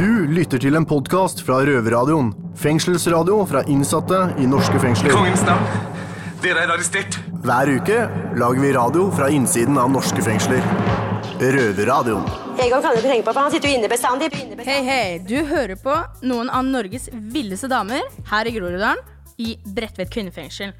Du 0.00 0.24
lytter 0.32 0.56
til 0.56 0.78
en 0.78 0.86
podkast 0.88 1.42
fra 1.44 1.58
Røverradioen. 1.68 2.30
Fengselsradio 2.56 3.34
fra 3.44 3.60
innsatte 3.68 4.20
i 4.40 4.46
norske 4.48 4.80
fengsler. 4.80 5.12
Kongens 5.12 5.42
navn. 5.44 5.66
Dere 6.40 6.62
er 6.62 6.72
arrestert. 6.72 7.18
Hver 7.44 7.68
uke 7.74 7.98
lager 8.40 8.62
vi 8.62 8.70
radio 8.72 9.10
fra 9.12 9.28
innsiden 9.28 9.76
av 9.76 9.90
norske 9.92 10.24
fengsler. 10.24 10.64
Røverradioen. 11.42 12.24
Egon 12.64 12.80
kan 12.80 12.96
du 12.96 13.02
tenke 13.04 13.26
på, 13.28 13.34
for 13.34 13.42
han 13.42 13.52
sitter 13.52 13.74
jo 13.74 13.76
inne 13.76 13.92
bestandig. 13.92 14.32
Hei, 14.64 14.80
hei, 14.88 15.04
du 15.20 15.36
hører 15.52 15.76
på 15.76 15.98
noen 16.24 16.48
av 16.48 16.64
Norges 16.64 17.10
villeste 17.12 17.68
damer 17.68 18.08
her 18.32 18.48
i 18.48 18.56
Groruddalen, 18.56 19.04
i 19.36 19.58
Bredtvet 19.68 20.16
kvinnefengsel. 20.16 20.72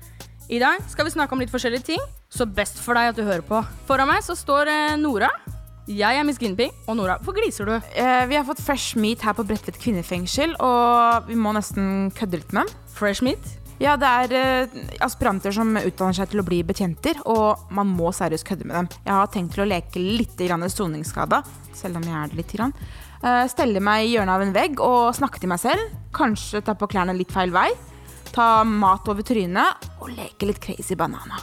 I 0.48 0.64
dag 0.64 0.80
skal 0.88 1.04
vi 1.04 1.18
snakke 1.18 1.36
om 1.36 1.44
litt 1.44 1.52
forskjellige 1.52 1.90
ting, 1.92 2.10
så 2.32 2.48
best 2.48 2.80
for 2.80 2.96
deg 2.96 3.12
at 3.12 3.20
du 3.20 3.26
hører 3.28 3.44
på. 3.44 3.60
Foran 3.84 4.14
meg 4.14 4.24
så 4.24 4.38
står 4.46 4.72
eh, 4.72 5.00
Nora. 5.04 5.28
Jeg 5.88 6.18
er 6.18 6.26
Miss 6.28 6.38
Guinevere, 6.38 6.74
og 6.86 6.98
Nora, 6.98 7.16
hvorfor 7.18 7.40
gliser 7.40 7.66
du? 7.66 7.72
Eh, 7.96 8.26
vi 8.28 8.36
har 8.36 8.44
fått 8.44 8.60
fresh 8.62 8.98
meat 9.00 9.22
her 9.24 9.32
på 9.34 9.46
Bredtvet 9.48 9.78
kvinnefengsel, 9.80 10.52
og 10.60 11.30
vi 11.30 11.38
må 11.40 11.54
nesten 11.56 12.10
kødde 12.16 12.42
litt 12.42 12.52
med 12.52 12.68
dem. 12.68 12.84
Fresh 12.94 13.24
meat? 13.24 13.56
Ja, 13.80 13.94
det 13.96 14.08
er 14.08 14.34
eh, 14.36 14.74
aspiranter 15.00 15.54
som 15.56 15.72
utdanner 15.80 16.18
seg 16.18 16.30
til 16.30 16.42
å 16.42 16.44
bli 16.44 16.60
betjenter, 16.68 17.22
og 17.24 17.72
man 17.72 17.88
må 17.88 18.12
seriøst 18.12 18.44
kødde 18.46 18.68
med 18.68 18.76
dem. 18.76 18.90
Jeg 19.06 19.16
har 19.16 19.30
tenkt 19.32 19.56
til 19.56 19.64
å 19.64 19.70
leke 19.70 20.02
litt 20.04 20.36
grann 20.36 20.68
stoningsskada, 20.68 21.40
selv 21.78 22.02
om 22.02 22.04
jeg 22.04 22.18
er 22.18 22.28
det 22.28 22.42
litt. 22.42 22.52
Grann. 22.60 22.76
Eh, 23.24 23.46
stelle 23.48 23.80
meg 23.84 24.04
i 24.04 24.12
hjørnet 24.12 24.36
av 24.36 24.44
en 24.44 24.54
vegg 24.54 24.84
og 24.84 25.14
snakke 25.16 25.40
til 25.40 25.50
meg 25.52 25.62
selv. 25.64 25.96
Kanskje 26.16 26.60
ta 26.66 26.76
på 26.76 26.90
klærne 26.92 27.16
litt 27.16 27.32
feil 27.32 27.54
vei. 27.56 27.70
Ta 28.34 28.62
mat 28.68 29.08
over 29.10 29.24
trynet 29.26 29.90
og 29.98 30.12
leke 30.12 30.50
litt 30.50 30.60
crazy 30.62 30.94
banana. 30.94 31.40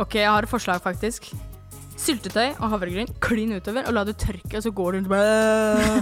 Ok, 0.00 0.16
jeg 0.16 0.32
har 0.32 0.48
et 0.48 0.50
forslag, 0.50 0.80
faktisk. 0.82 1.28
Syltetøy 2.00 2.54
og 2.56 2.70
havregryn 2.72 3.10
klin 3.20 3.52
utover, 3.58 3.84
og 3.88 3.92
la 3.96 4.06
det 4.08 4.16
tørke, 4.20 4.56
og 4.56 4.64
så 4.64 4.72
går 4.72 4.92
du 4.92 4.98
rundt 5.00 5.10
bare 5.10 6.00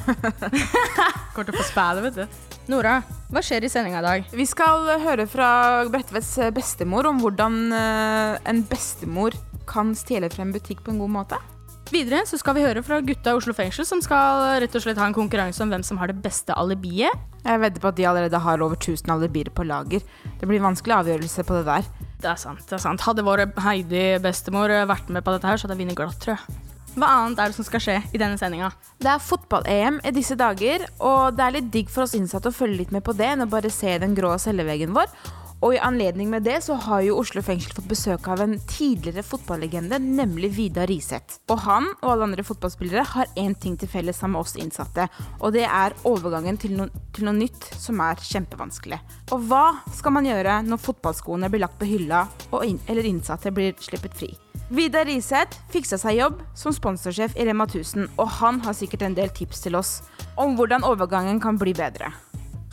Kommer 1.35 1.49
til 1.49 1.55
å 1.55 1.59
få 1.59 1.67
spæle, 1.67 2.05
vet 2.07 2.21
du. 2.21 2.39
Nora, 2.71 2.99
hva 3.33 3.43
skjer 3.43 3.67
i 3.67 3.71
sendinga 3.73 4.03
i 4.03 4.07
dag? 4.07 4.33
Vi 4.39 4.47
skal 4.47 4.87
høre 5.03 5.27
fra 5.31 5.51
Bredtvets 5.91 6.35
bestemor 6.55 7.09
om 7.11 7.19
hvordan 7.23 7.61
eh, 7.75 8.39
en 8.51 8.63
bestemor 8.71 9.35
kan 9.69 9.95
stjele 9.99 10.31
fra 10.33 10.47
en 10.47 10.55
butikk 10.55 10.85
på 10.85 10.95
en 10.95 11.01
god 11.03 11.15
måte. 11.19 11.41
Videre 11.89 12.21
så 12.29 12.37
skal 12.37 12.57
vi 12.59 12.63
høre 12.67 12.83
fra 12.85 12.99
gutta 13.01 13.33
i 13.33 13.39
Oslo 13.39 13.55
fengsel, 13.57 13.87
som 13.89 14.03
skal 14.05 14.61
rett 14.61 14.75
og 14.77 14.83
slett 14.85 14.99
ha 15.01 15.07
en 15.09 15.17
konkurranse 15.17 15.63
om 15.65 15.71
hvem 15.73 15.85
som 15.87 15.97
har 16.01 16.13
det 16.13 16.19
beste 16.21 16.53
alibiet. 16.53 17.15
Jeg 17.47 17.63
vedder 17.63 17.81
på 17.81 17.89
at 17.89 17.97
de 17.97 18.07
allerede 18.11 18.41
har 18.45 18.65
over 18.65 18.77
1000 18.77 19.09
alibier 19.15 19.49
på 19.55 19.65
lager. 19.65 20.05
Det 20.41 20.49
blir 20.49 20.61
vanskelig 20.61 20.99
avgjørelse 20.99 21.47
på 21.49 21.57
det 21.57 21.65
der. 21.71 21.89
Det 22.19 22.29
er 22.29 22.41
sant. 22.41 22.65
det 22.69 22.77
er 22.77 22.83
sant. 22.83 23.05
Hadde 23.07 23.25
vår 23.25 23.47
Heidi 23.65 24.19
bestemor 24.21 24.75
vært 24.91 25.09
med 25.09 25.25
på 25.25 25.33
dette 25.33 25.49
her, 25.49 25.57
så 25.57 25.65
hadde 25.65 25.79
jeg 25.79 25.87
vunnet 25.87 26.01
glatt, 26.01 26.21
tror 26.21 26.37
jeg. 26.37 26.61
Hva 26.99 27.09
annet 27.15 27.41
er 27.41 27.51
det 27.53 27.57
som 27.57 27.67
skal 27.67 27.83
skje 27.85 27.97
i 28.11 28.21
denne 28.21 28.37
sendinga? 28.41 28.73
Det 28.99 29.09
er 29.13 29.23
fotball-EM 29.23 30.01
i 30.09 30.13
disse 30.13 30.37
dager, 30.37 30.89
og 30.99 31.37
det 31.39 31.45
er 31.45 31.57
litt 31.57 31.69
digg 31.73 31.93
for 31.95 32.05
oss 32.05 32.17
innsatte 32.19 32.51
å 32.51 32.55
følge 32.55 32.83
litt 32.83 32.95
med 32.95 33.05
på 33.07 33.15
det 33.17 33.33
enn 33.33 33.45
å 33.47 33.51
bare 33.51 33.71
se 33.73 33.95
den 34.03 34.17
grå 34.19 34.35
celleveggen 34.43 34.97
vår. 34.97 35.13
Og 35.59 35.75
i 35.75 35.81
anledning 35.83 36.29
med 36.31 36.45
det 36.47 36.61
så 36.63 36.77
har 36.79 37.03
jo 37.03 37.17
Oslo 37.19 37.43
fengsel 37.43 37.73
fått 37.75 37.89
besøk 37.91 38.29
av 38.31 38.45
en 38.45 38.55
tidligere 38.71 39.25
fotballegende, 39.27 39.99
nemlig 39.99 40.53
Vidar 40.55 40.87
Riseth. 40.87 41.41
Og 41.51 41.65
han 41.65 41.89
og 41.97 42.13
alle 42.13 42.29
andre 42.29 42.45
fotballspillere 42.47 43.03
har 43.15 43.33
én 43.41 43.57
ting 43.59 43.75
til 43.79 43.91
felles 43.91 44.21
sammen 44.21 44.37
med 44.39 44.47
oss 44.47 44.55
innsatte, 44.61 45.09
og 45.41 45.57
det 45.57 45.65
er 45.67 45.97
overgangen 46.07 46.61
til, 46.61 46.77
no 46.79 46.87
til 47.15 47.27
noe 47.27 47.35
nytt 47.41 47.71
som 47.75 47.99
er 48.05 48.21
kjempevanskelig. 48.23 49.01
Og 49.35 49.49
hva 49.51 49.65
skal 49.97 50.15
man 50.15 50.29
gjøre 50.29 50.61
når 50.69 50.83
fotballskoene 50.85 51.51
blir 51.51 51.65
lagt 51.65 51.81
på 51.81 51.89
hylla, 51.91 52.29
in 52.63 52.79
eller 52.87 53.09
innsatte 53.09 53.51
blir 53.55 53.75
sluppet 53.83 54.15
fri? 54.15 54.31
Vidar 54.71 55.09
Riseth 55.09 55.59
fiksa 55.73 55.99
seg 55.99 56.21
jobb 56.21 56.43
som 56.59 56.75
sponsorsjef 56.77 57.35
i 57.35 57.49
Rema 57.49 57.67
1000, 57.67 58.13
og 58.21 58.31
han 58.39 58.61
har 58.63 58.77
sikkert 58.79 59.07
en 59.09 59.19
del 59.19 59.33
tips 59.35 59.65
til 59.65 59.79
oss 59.81 59.97
om 60.39 60.55
hvordan 60.55 60.87
overgangen 60.87 61.43
kan 61.43 61.59
bli 61.59 61.75
bedre. 61.75 62.13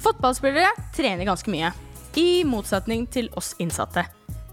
Fotballspillere 0.03 0.69
trener 0.93 1.25
ganske 1.25 1.49
mye 1.49 1.71
i 2.17 2.43
motsetning 2.47 3.05
til 3.11 3.29
oss 3.37 3.53
innsatte. 3.59 4.05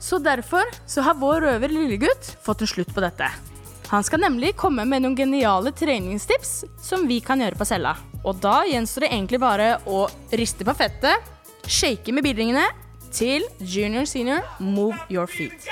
Så 0.02 0.18
derfor 0.18 0.66
så 0.86 1.04
har 1.06 1.18
vår 1.20 1.44
røver 1.46 1.70
Lillegutt 1.70 2.34
fått 2.42 2.64
en 2.64 2.70
slutt 2.70 2.90
på 2.94 3.04
dette. 3.04 3.28
Han 3.92 4.04
skal 4.04 4.22
nemlig 4.24 4.54
komme 4.56 4.86
med 4.88 5.04
noen 5.04 5.16
geniale 5.18 5.70
treningstips 5.76 6.62
som 6.80 7.04
vi 7.06 7.20
kan 7.20 7.42
gjøre 7.44 7.58
på 7.60 7.68
cella. 7.68 7.92
Og 8.24 8.38
da 8.40 8.62
gjenstår 8.64 9.06
det 9.06 9.12
egentlig 9.12 9.42
bare 9.42 9.68
å 9.84 10.06
riste 10.32 10.64
på 10.64 10.74
fettet, 10.78 11.30
shake 11.68 12.14
med 12.14 12.24
bildingene 12.24 12.64
til 13.12 13.44
junior 13.60 14.08
senior 14.08 14.46
move 14.58 14.96
your 15.12 15.28
feet. 15.28 15.68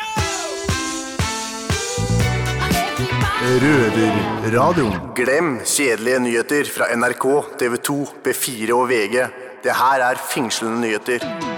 Røverradioen. 3.40 4.98
Glem 5.16 5.54
kjedelige 5.64 6.20
nyheter 6.20 6.68
fra 6.70 6.90
NRK, 6.94 7.24
TV 7.58 7.78
2, 7.88 7.96
B4 8.26 8.76
og 8.76 8.84
VG. 8.92 9.16
Det 9.64 9.78
her 9.80 10.04
er 10.10 10.20
fengslende 10.20 10.84
nyheter. 10.84 11.49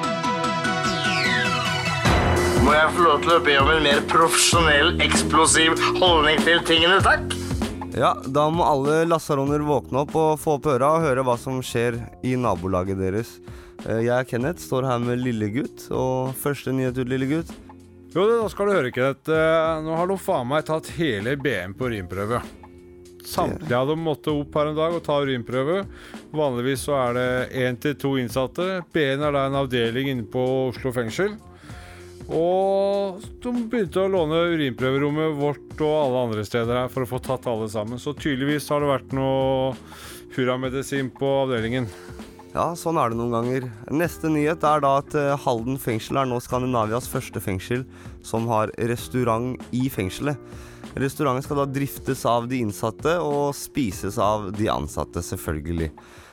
Må 2.62 2.70
jeg 2.76 2.90
få 2.94 3.02
lov 3.02 3.22
til 3.24 3.32
å 3.34 3.40
be 3.42 3.54
om 3.58 3.68
en 3.72 3.82
mer 3.82 4.00
profesjonell, 4.06 4.92
eksplosiv 5.02 5.74
holdning 5.98 6.38
til 6.46 6.60
tingene, 6.68 7.00
takk? 7.02 7.34
Ja, 7.98 8.12
da 8.22 8.44
må 8.54 8.62
alle 8.62 9.00
lasaroner 9.10 9.64
våkne 9.66 10.04
opp 10.04 10.14
og 10.14 10.38
få 10.38 10.54
opp 10.60 10.68
øra 10.70 10.92
og 10.94 11.02
høre 11.02 11.24
hva 11.26 11.34
som 11.42 11.58
skjer 11.66 11.98
i 12.22 12.36
nabolaget 12.38 13.02
deres. 13.02 13.34
Eh, 13.82 14.04
jeg 14.06 14.14
er 14.14 14.30
Kenneth, 14.30 14.62
står 14.62 14.86
her 14.86 15.02
med 15.02 15.20
lillegutt, 15.24 15.88
og 15.90 16.38
første 16.38 16.70
nyhet 16.70 17.02
ut, 17.02 17.10
lillegutt. 17.10 17.52
Jo, 18.14 18.28
da 18.30 18.48
skal 18.54 18.70
du 18.70 18.76
høre, 18.76 18.94
Kenneth. 18.94 19.26
Eh, 19.26 19.82
nå 19.82 19.98
har 19.98 20.06
du 20.06 20.16
faen 20.22 20.46
meg 20.54 20.64
tatt 20.70 20.94
hele 21.00 21.34
BM 21.42 21.74
på 21.74 21.90
urinprøve. 21.90 22.44
Samtlige 23.26 23.78
av 23.78 23.90
dem 23.90 24.06
måtte 24.06 24.30
opp 24.34 24.54
her 24.54 24.70
en 24.70 24.78
dag 24.78 24.94
og 24.94 25.02
ta 25.06 25.18
urinprøve. 25.18 25.82
Vanligvis 26.30 26.86
så 26.86 26.94
er 27.08 27.18
det 27.18 27.30
én 27.66 27.78
til 27.82 27.98
to 27.98 28.16
innsatte. 28.22 28.84
BN 28.94 29.26
er 29.26 29.34
da 29.34 29.48
en 29.50 29.64
avdeling 29.66 30.14
inne 30.14 30.30
på 30.30 30.46
Oslo 30.70 30.94
fengsel. 30.94 31.34
Og 32.30 33.22
de 33.42 33.52
begynte 33.70 34.02
å 34.02 34.10
låne 34.10 34.44
urinprøverommet 34.54 35.36
vårt 35.38 35.80
og 35.82 35.94
alle 35.96 36.24
andre 36.28 36.44
steder 36.46 36.84
her 36.84 36.92
for 36.92 37.04
å 37.04 37.10
få 37.10 37.20
tatt 37.24 37.48
alle 37.50 37.68
sammen. 37.72 37.98
Så 37.98 38.14
tydeligvis 38.14 38.68
har 38.70 38.82
det 38.82 38.92
vært 38.92 39.16
noe 39.16 39.72
hurramedisin 40.36 41.10
på 41.16 41.32
avdelingen. 41.42 41.88
Ja, 42.52 42.74
sånn 42.76 42.98
er 43.00 43.10
det 43.10 43.16
noen 43.16 43.32
ganger. 43.32 43.66
Neste 43.88 44.28
nyhet 44.28 44.64
er 44.68 44.82
da 44.84 44.98
at 45.00 45.14
eh, 45.16 45.32
Halden 45.40 45.78
fengsel 45.80 46.20
er 46.20 46.28
nå 46.28 46.36
Skandinavias 46.44 47.08
første 47.08 47.40
fengsel 47.40 47.86
som 48.28 48.44
har 48.50 48.72
restaurant 48.92 49.56
i 49.72 49.86
fengselet. 49.92 50.36
Restauranten 51.00 51.46
skal 51.46 51.62
da 51.62 51.64
driftes 51.72 52.26
av 52.28 52.50
de 52.50 52.60
innsatte 52.60 53.14
og 53.24 53.54
spises 53.56 54.18
av 54.20 54.50
de 54.52 54.68
ansatte, 54.68 55.24
selvfølgelig. 55.24 55.88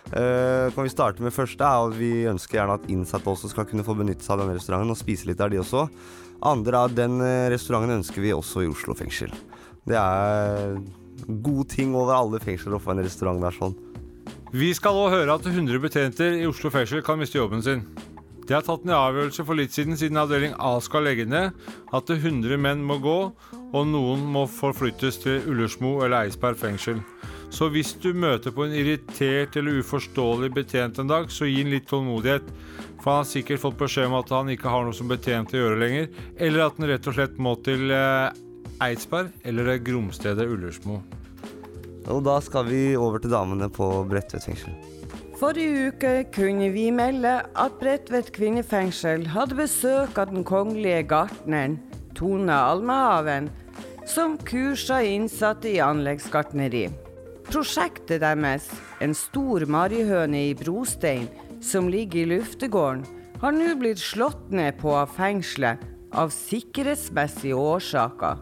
Uh, 0.09 0.71
kan 0.73 0.87
vi 0.87 0.89
starte 0.89 1.21
med 1.21 1.35
første, 1.35 1.61
er 1.61 1.89
at 1.91 1.97
Vi 1.99 2.25
ønsker 2.29 2.57
gjerne 2.57 2.79
at 2.79 2.87
innsatte 2.89 3.29
også 3.29 3.51
skal 3.51 3.67
kunne 3.69 3.85
få 3.85 3.93
benytte 3.97 4.25
seg 4.25 4.35
av 4.35 4.43
denne 4.43 4.57
restauranten 4.57 4.95
og 4.95 4.97
spise 4.97 5.29
litt 5.29 5.37
der, 5.37 5.53
de 5.53 5.61
også. 5.61 5.85
Andre 6.49 6.85
av 6.85 6.93
den 6.95 7.19
eh, 7.19 7.49
restauranten 7.51 7.97
ønsker 7.97 8.23
vi 8.23 8.31
også 8.31 8.63
i 8.63 8.69
Oslo 8.71 8.95
fengsel. 8.95 9.33
Det 9.85 9.97
er 9.99 10.77
god 11.27 11.65
ting 11.69 11.91
over 11.97 12.15
alle 12.15 12.39
fengsler 12.39 12.77
å 12.77 12.79
få 12.81 12.93
en 12.93 13.03
restaurant 13.03 13.43
der 13.43 13.57
sånn. 13.57 13.75
Vi 14.55 14.71
skal 14.73 14.97
òg 14.97 15.11
høre 15.13 15.35
at 15.35 15.45
100 15.45 15.81
betjenter 15.83 16.39
i 16.39 16.47
Oslo 16.49 16.71
fengsel 16.73 17.03
kan 17.05 17.19
miste 17.19 17.37
jobben 17.37 17.61
sin. 17.65 17.83
De 18.47 18.55
har 18.55 18.63
tatt 18.65 18.81
en 18.81 18.95
avgjørelse 18.95 19.43
for 19.45 19.59
litt 19.59 19.75
siden, 19.75 19.93
siden 19.99 20.17
avdeling 20.17 20.55
A 20.57 20.71
skal 20.81 21.03
legge 21.05 21.27
ned, 21.29 21.53
at 21.93 22.09
100 22.09 22.57
menn 22.57 22.81
må 22.81 22.97
gå, 23.03 23.17
og 23.69 23.83
noen 23.91 24.23
må 24.25 24.47
forflyttes 24.49 25.19
til 25.21 25.43
Ullersmo 25.51 25.99
eller 26.01 26.23
Eidsberg 26.23 26.57
fengsel. 26.57 27.03
Så 27.49 27.67
hvis 27.73 27.95
du 27.97 28.11
møter 28.13 28.53
på 28.53 28.67
en 28.67 28.75
irritert 28.77 29.55
eller 29.57 29.81
uforståelig 29.81 30.51
betjent 30.53 30.99
en 31.01 31.09
dag, 31.09 31.31
så 31.33 31.47
gi 31.49 31.63
ham 31.63 31.71
litt 31.73 31.87
tålmodighet. 31.89 32.45
For 32.99 33.11
han 33.11 33.23
har 33.23 33.29
sikkert 33.29 33.63
fått 33.63 33.79
beskjed 33.79 34.09
om 34.11 34.19
at 34.19 34.29
han 34.35 34.51
ikke 34.53 34.69
har 34.69 34.85
noe 34.85 34.95
som 34.95 35.09
betjent 35.09 35.55
å 35.55 35.63
gjøre 35.63 35.79
lenger. 35.81 36.11
Eller 36.37 36.67
at 36.67 36.77
han 36.77 36.89
rett 36.91 37.09
og 37.09 37.17
slett 37.17 37.41
må 37.41 37.55
til 37.65 37.89
eh, 37.95 38.29
Eidsberg 38.85 39.33
eller 39.49 39.73
det 39.73 39.81
grumstedet 39.87 40.45
Ullersmo. 40.47 41.01
Og 42.09 42.23
da 42.25 42.37
skal 42.41 42.69
vi 42.69 42.83
over 42.97 43.21
til 43.21 43.33
damene 43.33 43.69
på 43.71 43.89
Bredtvet 44.09 44.45
fengsel. 44.45 44.77
Forrige 45.39 45.91
uke 45.93 46.13
kunne 46.35 46.67
vi 46.73 46.89
melde 46.91 47.37
at 47.43 47.75
Bredtvet 47.79 48.33
kvinnefengsel 48.35 49.27
hadde 49.33 49.57
besøk 49.59 50.17
av 50.19 50.33
den 50.33 50.43
kongelige 50.47 51.05
gartneren 51.11 51.77
Tone 52.17 52.55
Almahaven, 52.55 53.47
som 54.09 54.35
kursa 54.43 54.99
innsatte 55.05 55.69
i 55.71 55.79
anleggsgartneri. 55.83 56.89
Prosjektet 57.49 58.21
deres, 58.21 58.67
en 59.01 59.15
stor 59.17 59.63
marihøne 59.65 60.43
i 60.51 60.53
brostein 60.53 61.25
som 61.65 61.87
ligger 61.89 62.21
i 62.21 62.35
luftegården, 62.35 63.01
har 63.41 63.55
nå 63.55 63.71
blitt 63.79 63.97
slått 64.03 64.51
ned 64.53 64.77
på 64.77 64.93
av 64.93 65.09
fengselet 65.15 65.81
av 66.13 66.29
sikkerhetsmessige 66.35 67.57
årsaker. 67.57 68.37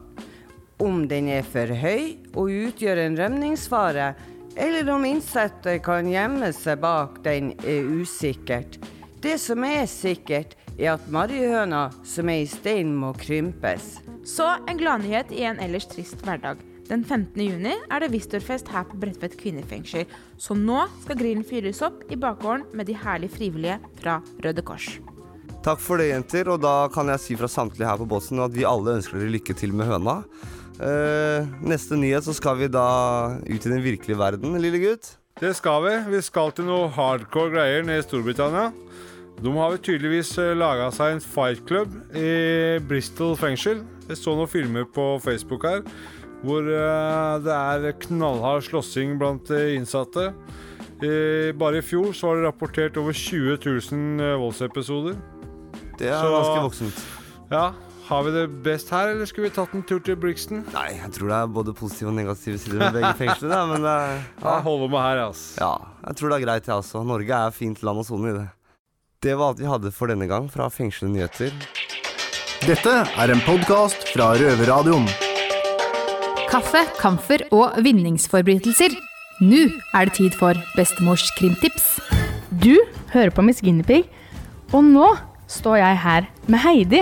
Om 0.84 1.06
den 1.08 1.32
er 1.32 1.48
for 1.48 1.72
høy 1.72 2.18
og 2.34 2.52
utgjør 2.52 3.06
en 3.06 3.18
rømningsfare, 3.22 4.12
eller 4.60 4.92
om 4.92 5.08
innsatte 5.08 5.80
kan 5.86 6.12
gjemme 6.12 6.52
seg 6.52 6.84
bak 6.84 7.22
den, 7.24 7.54
er 7.64 7.88
usikkert. 7.88 8.76
Det 9.24 9.38
som 9.40 9.64
er 9.64 9.88
sikkert, 9.88 10.58
er 10.76 10.98
at 10.98 11.08
marihøna 11.08 11.88
som 12.04 12.28
er 12.28 12.44
i 12.44 12.50
stein, 12.52 12.92
må 12.92 13.16
krympes. 13.16 14.02
Så 14.28 14.58
en 14.68 14.84
gladnyhet 14.84 15.32
i 15.32 15.48
en 15.48 15.64
ellers 15.64 15.88
trist 15.96 16.20
hverdag. 16.28 16.60
Den 16.88 17.02
15. 17.04 17.42
juni 17.44 17.74
er 17.76 18.00
det 18.00 18.14
Vistorfest 18.14 18.70
her 18.72 18.86
på 18.88 18.96
Bredtvet 19.02 19.34
kvinnefengsel. 19.40 20.06
Så 20.40 20.56
nå 20.56 20.86
skal 21.02 21.20
grillen 21.20 21.44
fyres 21.44 21.82
opp 21.84 22.06
i 22.08 22.16
bakgården 22.20 22.64
med 22.78 22.88
de 22.88 22.96
herlige 22.96 23.34
frivillige 23.36 23.76
fra 24.00 24.22
Røde 24.46 24.64
Kors. 24.64 24.88
Takk 25.66 25.82
for 25.84 26.00
det, 26.00 26.14
jenter. 26.14 26.48
Og 26.54 26.62
da 26.64 26.88
kan 26.94 27.12
jeg 27.12 27.24
si 27.24 27.36
fra 27.40 27.52
samtlige 27.52 27.90
her 27.90 28.00
på 28.00 28.08
Båtsen 28.08 28.40
at 28.40 28.56
vi 28.56 28.64
alle 28.68 28.96
ønsker 29.02 29.20
dere 29.20 29.36
lykke 29.36 29.58
til 29.60 29.76
med 29.76 29.92
høna. 29.92 30.22
Eh, 30.80 31.52
neste 31.68 32.00
nyhet 32.00 32.24
så 32.24 32.36
skal 32.38 32.62
vi 32.62 32.72
da 32.72 32.88
ut 33.44 33.68
i 33.68 33.74
den 33.74 33.84
virkelige 33.84 34.20
verden, 34.20 34.56
lille 34.64 34.80
gutt. 34.80 35.18
Det 35.42 35.52
skal 35.60 35.84
vi. 35.84 35.96
Vi 36.16 36.24
skal 36.24 36.56
til 36.56 36.70
noe 36.70 36.88
hardcore 36.96 37.52
greier 37.58 37.84
nede 37.84 38.00
i 38.00 38.08
Storbritannia. 38.08 38.70
De 39.38 39.52
har 39.54 39.74
vel 39.74 39.84
tydeligvis 39.84 40.32
laga 40.58 40.88
seg 40.96 41.18
en 41.18 41.22
fight 41.22 41.60
club 41.68 41.92
i 42.16 42.80
Bristol 42.88 43.36
fengsel. 43.38 43.84
Jeg 44.08 44.18
så 44.18 44.34
noen 44.34 44.50
filmer 44.50 44.88
på 44.88 45.18
Facebook 45.22 45.68
her 45.68 45.84
hvor 46.46 46.68
eh, 46.70 47.40
det 47.46 47.54
er 47.56 47.98
knallhard 48.08 48.64
slåssing 48.68 49.18
blant 49.22 49.48
de 49.50 49.76
innsatte. 49.78 50.30
Eh, 51.02 51.52
bare 51.58 51.80
i 51.82 51.86
fjor 51.86 52.14
så 52.18 52.30
var 52.32 52.40
det 52.40 52.48
rapportert 52.50 52.98
over 53.02 53.14
20 53.14 53.58
000 53.66 54.22
eh, 54.22 54.38
voldsepisoder. 54.42 55.18
Det 55.98 56.08
er 56.12 56.22
Så- 56.22 56.32
ganske 56.34 56.64
voksent. 56.68 57.04
Ja, 57.52 57.72
har 58.08 58.24
vi 58.24 58.32
det 58.32 58.46
best 58.64 58.90
her, 58.90 59.10
eller 59.14 59.26
skulle 59.26 59.50
vi 59.50 59.56
tatt 59.56 59.74
en 59.76 59.84
tur 59.84 60.00
til 60.04 60.16
Brixton? 60.16 60.64
Nei, 60.74 60.94
jeg 61.02 61.12
tror 61.16 61.28
det 61.32 61.38
er 61.42 61.48
både 61.58 61.74
positive 61.76 62.10
og 62.10 62.16
negative 62.16 62.58
sider 62.60 62.80
med 62.80 62.94
begge 63.00 63.14
fengslene. 63.20 63.62
Men 63.74 63.82
det 63.84 63.94
er, 63.94 64.22
Jeg 64.44 64.64
holder 64.68 64.90
meg 64.94 65.02
her, 65.10 65.24
ass. 65.30 65.44
ja, 65.60 65.74
jeg 66.08 66.16
tror 66.20 66.30
det 66.30 66.38
er 66.42 66.46
greit, 66.46 66.66
jeg 66.70 66.76
også. 66.84 67.04
Norge 67.08 67.42
er 67.48 67.52
fint 67.56 67.84
land 67.84 68.00
å 68.00 68.06
sone 68.08 68.30
i 68.32 68.38
det. 68.38 68.48
Det 69.26 69.34
var 69.38 69.50
alt 69.54 69.60
vi 69.60 69.66
hadde 69.68 69.92
for 69.92 70.08
denne 70.08 70.28
gang 70.30 70.46
fra 70.54 70.70
Fengslede 70.70 71.12
nyheter. 71.16 71.52
Dette 72.68 72.94
er 73.18 73.32
en 73.34 73.42
podkast 73.46 74.08
fra 74.14 74.32
Røverradioen. 74.38 75.08
Kaffe, 76.48 76.80
kamfer 76.96 77.42
og 77.52 77.76
vinningsforbrytelser. 77.84 78.94
Nå 79.44 79.66
er 79.92 80.08
det 80.08 80.14
tid 80.16 80.36
for 80.40 80.56
bestemors 80.78 81.26
krimtips. 81.36 81.98
Du 82.64 82.80
hører 83.12 83.34
på 83.36 83.44
Miss 83.44 83.60
Guinevere, 83.60 84.08
og 84.72 84.86
nå 84.88 85.10
står 85.52 85.82
jeg 85.82 85.98
her 86.06 86.30
med 86.48 86.64
Heidi, 86.64 87.02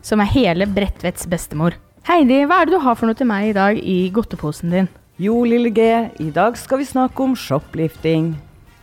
som 0.00 0.24
er 0.24 0.32
hele 0.32 0.64
Bredtvets 0.72 1.28
bestemor. 1.28 1.76
Heidi, 2.08 2.40
hva 2.48 2.62
er 2.62 2.70
det 2.70 2.78
du 2.78 2.84
har 2.86 2.96
for 2.96 3.10
noe 3.10 3.18
til 3.18 3.28
meg 3.28 3.50
i 3.50 3.56
dag 3.58 3.76
i 3.76 3.98
godteposen 4.14 4.72
din? 4.72 4.88
Jo, 5.20 5.42
lille 5.44 5.68
G, 5.74 5.84
i 6.24 6.30
dag 6.32 6.56
skal 6.56 6.80
vi 6.80 6.88
snakke 6.88 7.26
om 7.26 7.36
shoplifting. 7.36 8.32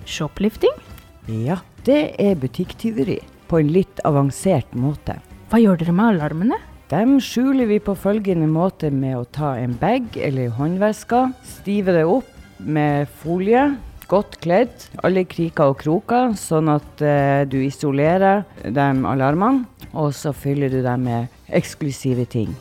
Shoplifting? 0.06 0.78
Ja, 1.25 1.63
det 1.90 2.13
er 2.22 2.38
butikktyveri 2.38 3.18
på 3.50 3.58
en 3.63 3.74
litt 3.74 4.06
avansert 4.06 4.69
måte. 4.78 5.18
Hva 5.50 5.66
gjør 5.66 5.81
dere 5.81 5.98
med 5.98 6.13
alarmene? 6.13 6.62
Dem 6.96 7.18
skjuler 7.20 7.68
vi 7.68 7.76
på 7.84 7.92
følgende 8.00 8.46
måte 8.48 8.88
med 8.94 9.18
å 9.18 9.26
ta 9.36 9.50
en 9.60 9.74
bag 9.76 10.14
eller 10.16 10.54
håndveske, 10.56 11.26
stive 11.44 11.92
det 11.92 12.06
opp 12.08 12.30
med 12.64 13.10
folie, 13.20 13.66
godt 14.08 14.38
kledd, 14.46 14.86
alle 15.04 15.26
kriker 15.28 15.74
og 15.74 15.82
kroker, 15.82 16.38
sånn 16.40 16.72
at 16.72 17.04
eh, 17.04 17.42
du 17.52 17.58
isolerer 17.66 18.46
de 18.64 18.86
alarmene, 19.12 19.66
og 19.92 20.14
så 20.16 20.32
fyller 20.32 20.72
du 20.72 20.80
dem 20.86 21.04
med 21.10 21.52
eksklusive 21.60 22.30
ting. 22.32 22.54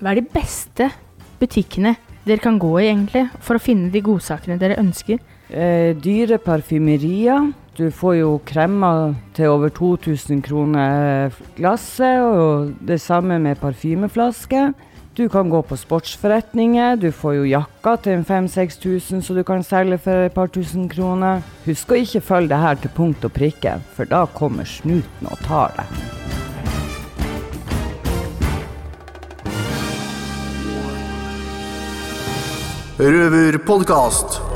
Hva 0.00 0.14
er 0.14 0.22
de 0.22 0.30
beste 0.38 0.88
butikkene 1.42 1.92
dere 2.24 2.40
kan 2.40 2.56
gå 2.62 2.72
i 2.78 2.86
egentlig, 2.86 3.26
for 3.44 3.60
å 3.60 3.64
finne 3.66 3.92
de 3.92 4.00
godsakene 4.06 4.56
dere 4.62 4.80
ønsker? 4.80 5.20
Eh, 5.52 5.92
dyre 6.00 6.40
parfymerier. 6.40 7.50
Du 7.72 7.86
får 7.90 8.14
jo 8.18 8.32
kremmer 8.44 9.14
til 9.32 9.48
over 9.48 9.70
2000 9.72 10.42
kroner 10.44 11.32
glasset, 11.56 12.20
og 12.20 12.74
det 12.84 13.00
samme 13.00 13.38
med 13.40 13.56
parfymeflasker. 13.62 14.74
Du 15.16 15.28
kan 15.28 15.48
gå 15.48 15.62
på 15.62 15.76
sportsforretninger. 15.76 16.96
Du 16.96 17.08
får 17.12 17.32
jo 17.32 17.48
jakker 17.48 17.96
til 18.04 18.24
5000-6000 18.28 19.24
så 19.24 19.34
du 19.34 19.42
kan 19.42 19.64
selge 19.64 19.98
for 20.04 20.28
et 20.28 20.36
par 20.36 20.52
tusen 20.52 20.84
kroner. 20.88 21.40
Husk 21.64 21.96
å 21.96 22.00
ikke 22.04 22.20
følge 22.20 22.52
det 22.52 22.60
her 22.60 22.76
til 22.76 22.92
punkt 22.92 23.24
og 23.24 23.32
prikke, 23.32 23.78
for 23.96 24.04
da 24.04 24.26
kommer 24.36 24.68
snuten 24.68 25.32
og 25.32 25.40
tar 25.48 25.72
deg. 25.80 25.88
Røverpodkast. 33.00 34.51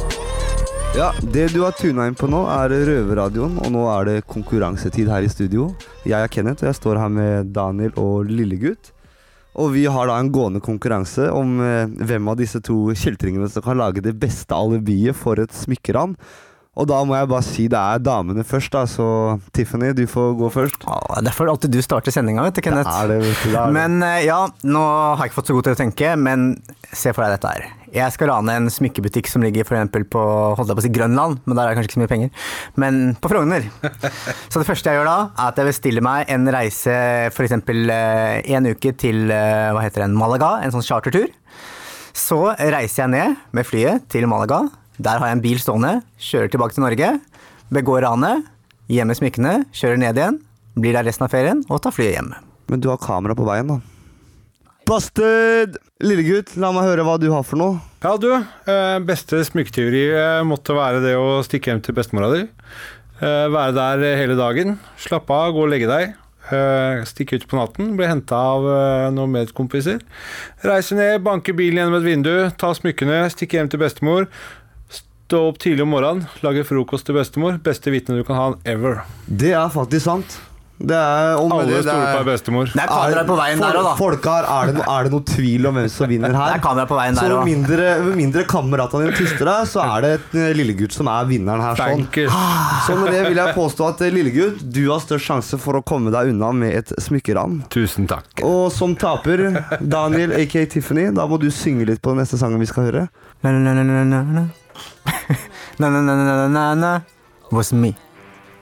Ja, 0.96 1.12
Det 1.20 1.50
du 1.52 1.60
har 1.60 1.74
tuna 1.76 2.06
inn 2.08 2.14
på 2.16 2.24
nå, 2.24 2.38
er 2.48 2.72
Røverradioen, 2.88 3.58
og 3.60 3.68
nå 3.74 3.82
er 3.92 4.06
det 4.08 4.22
konkurransetid 4.32 5.10
her 5.12 5.26
i 5.26 5.28
studio. 5.28 5.66
Jeg 6.08 6.16
er 6.16 6.30
Kenneth, 6.32 6.64
og 6.64 6.70
jeg 6.70 6.78
står 6.78 6.96
her 6.96 7.10
med 7.12 7.50
Daniel 7.52 7.92
og 8.00 8.30
Lillegutt. 8.30 8.94
Og 9.60 9.74
vi 9.74 9.82
har 9.92 10.08
da 10.08 10.16
en 10.16 10.30
gående 10.32 10.62
konkurranse 10.64 11.28
om 11.36 11.60
eh, 11.60 11.92
hvem 12.00 12.32
av 12.32 12.38
disse 12.40 12.62
to 12.64 12.94
kjeltringene 12.96 13.48
som 13.52 13.64
kan 13.66 13.76
lage 13.76 14.00
det 14.04 14.14
beste 14.16 14.56
alibiet 14.56 15.20
for 15.20 15.36
et 15.36 15.52
smykkeran. 15.52 16.16
Og 16.76 16.84
da 16.90 16.98
må 17.08 17.16
jeg 17.16 17.28
bare 17.30 17.44
si 17.44 17.64
det 17.72 17.78
er 17.80 18.02
damene 18.04 18.42
først, 18.44 18.74
da. 18.74 18.82
Så 18.90 19.06
Tiffany, 19.56 19.94
du 19.96 20.04
får 20.10 20.34
gå 20.36 20.50
først. 20.52 20.84
Åh, 20.84 21.16
er 21.16 21.24
derfor 21.24 21.48
alltid 21.48 21.72
du 21.72 21.80
starter 21.84 22.12
sendinga, 22.12 22.44
vet 22.44 22.58
du, 22.58 22.62
Kenneth. 22.66 22.90
Det 22.90 23.00
er 23.00 23.12
det, 23.14 23.16
vet 23.24 23.40
du, 23.40 23.48
det 23.48 23.56
er 23.56 23.72
det. 23.72 23.76
Men 23.78 24.04
eh, 24.04 24.26
ja, 24.26 24.42
nå 24.68 24.82
har 24.84 25.24
jeg 25.24 25.32
ikke 25.32 25.38
fått 25.38 25.52
så 25.52 25.56
god 25.56 25.68
til 25.70 25.76
å 25.76 25.80
tenke, 25.80 26.12
men 26.20 26.46
se 26.92 27.14
for 27.16 27.24
deg 27.24 27.38
dette 27.38 27.54
her. 27.54 27.66
Jeg 27.96 28.12
skal 28.12 28.28
rane 28.28 28.58
en 28.60 28.68
smykkebutikk 28.68 29.30
som 29.30 29.44
ligger 29.46 29.64
for 29.64 29.88
på, 29.88 30.22
holdt 30.58 30.68
jeg 30.68 30.76
på 30.76 30.82
å 30.82 30.84
si 30.84 30.92
Grønland, 30.92 31.40
men 31.46 31.56
der 31.56 31.64
er 31.64 31.72
det 31.72 31.78
kanskje 31.78 31.88
ikke 31.88 31.96
så 31.96 32.04
mye 32.04 32.12
penger. 32.12 32.46
Men 32.84 33.02
på 33.24 33.32
Frogner. 33.32 33.68
Så 34.52 34.60
det 34.60 34.68
første 34.68 34.92
jeg 34.92 35.00
gjør 35.00 35.08
da, 35.08 35.18
er 35.32 35.48
at 35.48 35.60
jeg 35.62 35.70
bestiller 35.70 36.04
meg 36.04 36.32
en 36.34 36.44
reise 36.52 36.96
eksempel 37.32 37.88
eh, 37.94 38.42
en 38.52 38.68
uke 38.68 38.92
til, 39.00 39.30
eh, 39.32 39.70
hva 39.72 39.84
heter 39.86 40.04
den, 40.04 40.16
Malaga, 40.18 40.58
en 40.60 40.74
sånn 40.74 40.84
chartertur. 40.84 41.32
Så 42.16 42.42
reiser 42.58 43.06
jeg 43.06 43.14
ned 43.16 43.46
med 43.56 43.68
flyet 43.68 44.10
til 44.12 44.28
Malaga. 44.28 44.66
Der 45.02 45.20
har 45.20 45.28
jeg 45.28 45.36
en 45.36 45.44
bil 45.44 45.58
stående, 45.60 45.98
kjører 46.22 46.52
tilbake 46.52 46.76
til 46.76 46.84
Norge, 46.86 47.10
begår 47.74 48.06
ranet, 48.06 48.46
gjemmer 48.88 49.18
smykkene, 49.18 49.58
kjører 49.76 50.00
ned 50.00 50.16
igjen, 50.16 50.40
blir 50.76 50.96
der 50.96 51.06
resten 51.08 51.26
av 51.26 51.32
ferien 51.32 51.62
og 51.68 51.82
tar 51.84 51.94
flyet 51.94 52.16
hjem. 52.16 52.32
Men 52.70 52.82
du 52.82 52.88
har 52.92 53.00
kamera 53.02 53.36
på 53.36 53.46
veien, 53.46 53.76
da. 53.76 53.80
Busted! 54.86 55.80
Lillegutt, 56.04 56.52
la 56.62 56.70
meg 56.70 56.86
høre 56.86 57.02
hva 57.06 57.16
du 57.18 57.26
har 57.32 57.42
for 57.46 57.58
noe. 57.58 57.78
Ja, 58.04 58.12
du. 58.20 58.28
Eh, 58.70 58.98
beste 59.02 59.40
smykketyveri 59.48 60.02
eh, 60.14 60.42
måtte 60.46 60.76
være 60.76 61.00
det 61.02 61.16
å 61.18 61.40
stikke 61.42 61.72
hjem 61.72 61.80
til 61.82 61.96
bestemora 61.96 62.28
di. 62.30 62.44
Eh, 63.18 63.46
være 63.50 63.74
der 63.74 64.20
hele 64.20 64.36
dagen. 64.38 64.76
Slappe 65.02 65.34
av, 65.34 65.56
gå 65.56 65.64
og 65.64 65.72
legge 65.72 65.88
deg. 65.90 66.14
Eh, 66.54 67.02
stikke 67.10 67.40
ut 67.40 67.48
på 67.50 67.58
natten, 67.58 67.96
bli 67.98 68.06
henta 68.06 68.38
av 68.52 68.68
noen 69.16 69.34
medkompiser. 69.34 70.04
Reise 70.62 70.94
ned, 70.98 71.18
banke 71.26 71.56
bilen 71.56 71.82
gjennom 71.82 71.98
et 71.98 72.06
vindu, 72.06 72.34
ta 72.60 72.70
smykkene, 72.76 73.24
stikke 73.34 73.58
hjem 73.58 73.72
til 73.72 73.82
bestemor. 73.82 74.30
Stå 75.26 75.40
opp 75.48 75.56
tidlig 75.58 75.82
om 75.82 75.88
morgenen, 75.90 76.28
lage 76.38 76.62
frokost 76.62 77.08
til 77.08 77.16
bestemor. 77.16 77.56
Beste 77.58 77.90
vitne 77.90 78.14
du 78.14 78.22
kan 78.22 78.36
ha 78.38 78.44
ever. 78.62 79.00
Det 79.26 79.56
er 79.58 79.72
faktisk 79.74 80.04
sant. 80.04 80.36
Det 80.76 80.94
er, 80.94 81.32
Alle 81.40 81.80
stoler 81.80 82.12
på 82.12 82.26
bestemor. 82.28 82.68
Det 82.70 82.82
er 82.84 82.90
kamera 82.92 83.24
på 83.26 83.38
veien 83.40 83.58
der 83.64 83.78
òg, 83.80 83.86
da. 83.88 83.94
Folk 83.98 84.26
har, 84.28 84.44
er, 84.46 84.70
det, 84.76 84.82
er 84.92 85.06
det 85.08 85.10
noe 85.16 85.24
tvil 85.26 85.66
om 85.66 85.78
hvem 85.80 85.88
som 85.90 86.12
vinner 86.12 86.36
her? 86.36 86.52
Det 86.52 86.58
er 86.60 86.62
kamera 86.62 86.84
på 86.86 86.98
veien 87.00 87.16
så 87.16 87.24
der 87.24 87.32
med 87.32 87.40
òg. 87.40 87.48
mindre, 87.48 87.88
mindre 88.20 88.44
kameratene 88.46 89.08
dine 89.08 89.16
tyster 89.18 89.48
deg, 89.50 89.70
så 89.72 89.82
er 89.82 90.04
det 90.04 90.10
et 90.18 90.36
eh, 90.44 90.50
lillegutt 90.60 90.94
som 90.94 91.10
er 91.10 91.26
vinneren 91.32 91.64
her. 91.64 91.80
Sånn. 91.80 92.04
Så 92.86 92.98
med 93.00 93.10
det 93.16 93.24
vil 93.26 93.40
jeg 93.40 93.56
påstå 93.56 93.88
at 93.88 94.04
eh, 94.06 94.12
lillegutt, 94.14 94.60
du 94.76 94.82
har 94.84 95.00
størst 95.02 95.32
sjanse 95.32 95.58
for 95.64 95.80
å 95.80 95.82
komme 95.90 96.12
deg 96.14 96.30
unna 96.36 96.52
med 96.60 96.76
et 96.84 96.92
smykkeran. 97.02 97.64
Tusen 97.74 98.06
takk. 98.12 98.44
Og 98.46 98.68
som 98.76 98.94
taper, 98.94 99.48
Daniel 99.80 100.36
aka 100.38 100.68
Tiffany, 100.76 101.08
da 101.18 101.26
må 101.26 101.40
du 101.42 101.48
synge 101.50 101.88
litt 101.90 102.04
på 102.04 102.14
den 102.14 102.22
neste 102.22 102.38
sangen 102.38 102.62
vi 102.62 102.70
skal 102.70 102.92
høre. 102.92 103.08
Na, 103.42 103.56
na, 103.56 103.74
na, 103.74 103.82
na, 104.04 104.22
na, 104.22 104.46
na. 105.78 105.90
Na, 105.90 106.00
na, 106.00 106.14
na, 106.16 106.24
na, 106.24 106.34
na, 106.34 106.48
na, 106.48 106.74
na. 106.74 107.00
Was 107.50 107.72
me. 107.72 107.94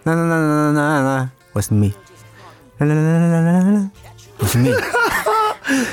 Na, 0.05 0.15
na, 0.15 0.25
na, 0.25 0.37
na, 0.39 0.73
na, 0.73 1.03
na. 1.03 1.29
Was 1.55 1.71
me. 1.71 1.95
Na, 2.79 2.87
na, 2.87 2.95
na, 2.95 3.19
na, 3.19 3.29
na, 3.29 3.53
na, 3.53 3.71
na. 3.71 3.91
Was 4.41 4.55
me. 4.57 4.71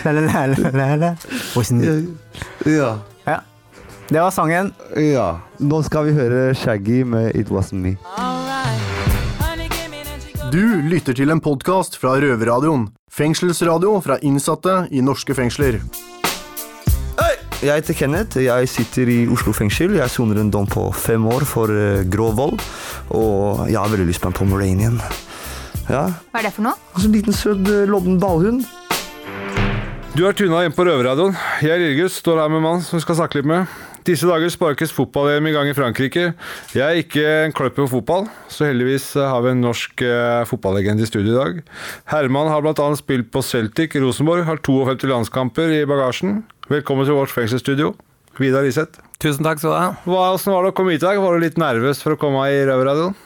La, 0.04 0.12
la, 0.12 0.22
la, 0.22 0.46
la, 0.48 0.70
la, 0.74 0.96
la. 0.96 1.16
Was 1.56 1.72
me. 1.72 1.86
Ja. 2.66 2.98
Ja. 3.26 3.42
Det 4.10 4.20
var 4.20 4.32
sangen. 4.32 4.74
ja. 4.96 5.40
Nå 5.58 5.84
skal 5.84 6.06
vi 6.06 6.12
høre 6.18 6.54
Shaggy 6.56 7.04
med 7.04 7.36
It 7.36 7.48
Wasn't 7.48 7.80
Me. 7.80 7.96
Du 10.52 10.82
lytter 10.82 11.14
til 11.16 11.32
en 11.32 11.40
podkast 11.40 11.96
fra 11.96 12.18
Røverradioen. 12.20 12.90
Fengselsradio 13.12 14.02
fra 14.04 14.18
innsatte 14.20 14.88
i 14.92 15.00
norske 15.02 15.36
fengsler. 15.38 15.80
Jeg 17.62 17.78
heter 17.78 17.94
Kenneth. 17.94 18.40
Jeg 18.42 18.70
sitter 18.72 19.10
i 19.12 19.20
Oslo 19.30 19.52
fengsel. 19.54 19.94
Jeg 20.00 20.10
soner 20.10 20.40
en 20.42 20.50
dom 20.54 20.66
på 20.70 20.88
fem 20.98 21.22
år 21.30 21.44
for 21.46 21.70
eh, 21.70 22.02
grov 22.10 22.34
vold. 22.40 22.64
Og 23.14 23.68
jeg 23.70 23.78
har 23.78 23.92
veldig 23.92 24.08
lyst 24.10 24.24
på 24.24 24.32
en 24.32 24.38
Pomeranian. 24.38 24.98
Ja, 25.86 26.08
Hva 26.32 26.40
er 26.42 26.48
det 26.48 26.56
for 26.56 26.66
noe? 26.66 26.78
altså 26.96 27.06
en 27.10 27.14
liten 27.14 27.36
søt 27.38 27.62
eh, 27.70 27.84
lodden 27.90 28.18
ballhund. 28.22 28.66
Du 30.18 30.26
har 30.26 30.34
tuna 30.36 30.64
inn 30.66 30.74
på 30.74 30.84
Røverradioen. 30.88 31.38
Jeg 31.64 31.78
Lillegutt 31.80 32.16
står 32.18 32.42
her 32.42 32.50
med 32.52 32.60
en 32.64 32.66
mann 32.66 32.82
som 32.84 32.98
vi 32.98 33.04
skal 33.06 33.20
snakke 33.22 33.38
litt 33.40 33.48
med. 33.52 33.70
Disse 34.10 34.26
dager 34.26 34.50
sparkes 34.50 34.90
fotball-EM 34.98 35.46
i 35.46 35.54
gang 35.54 35.70
i 35.70 35.76
Frankrike. 35.78 36.32
Jeg 36.74 36.82
er 36.82 36.98
ikke 37.04 37.26
en 37.46 37.54
kløpp 37.54 37.78
på 37.78 37.86
fotball, 37.92 38.26
så 38.50 38.66
heldigvis 38.72 39.12
eh, 39.22 39.28
har 39.30 39.46
vi 39.46 39.54
en 39.54 39.62
norsk 39.68 40.02
fotballegende 40.50 41.06
i 41.06 41.12
studio 41.12 41.36
i 41.36 41.38
dag. 41.38 41.62
Herman 42.10 42.50
har 42.50 42.66
bl.a. 42.66 42.90
spilt 42.98 43.30
på 43.30 43.46
Celtic 43.46 43.94
Rosenborg, 44.02 44.48
har 44.50 44.58
52 44.66 45.06
landskamper 45.14 45.78
i 45.78 45.86
bagasjen. 45.86 46.42
Velkommen 46.72 47.04
til 47.04 47.18
vårt 47.18 47.34
fengselsstudio. 47.36 47.90
Vidar 48.40 48.64
Iseth. 48.64 49.02
Tusen 49.20 49.44
takk 49.44 49.60
skal 49.60 49.74
du 49.74 49.76
ha. 49.76 49.88
Hvordan 50.06 50.54
var 50.54 50.64
det 50.64 50.70
å 50.72 50.76
komme 50.78 50.94
hit 50.94 51.02
i 51.02 51.08
dag? 51.10 51.18
Var 51.20 51.36
du 51.36 51.44
litt 51.44 51.58
nervøs 51.60 52.00
for 52.00 52.16
å 52.16 52.20
komme 52.22 52.46
i 52.48 52.62
Røverradioen? 52.64 53.18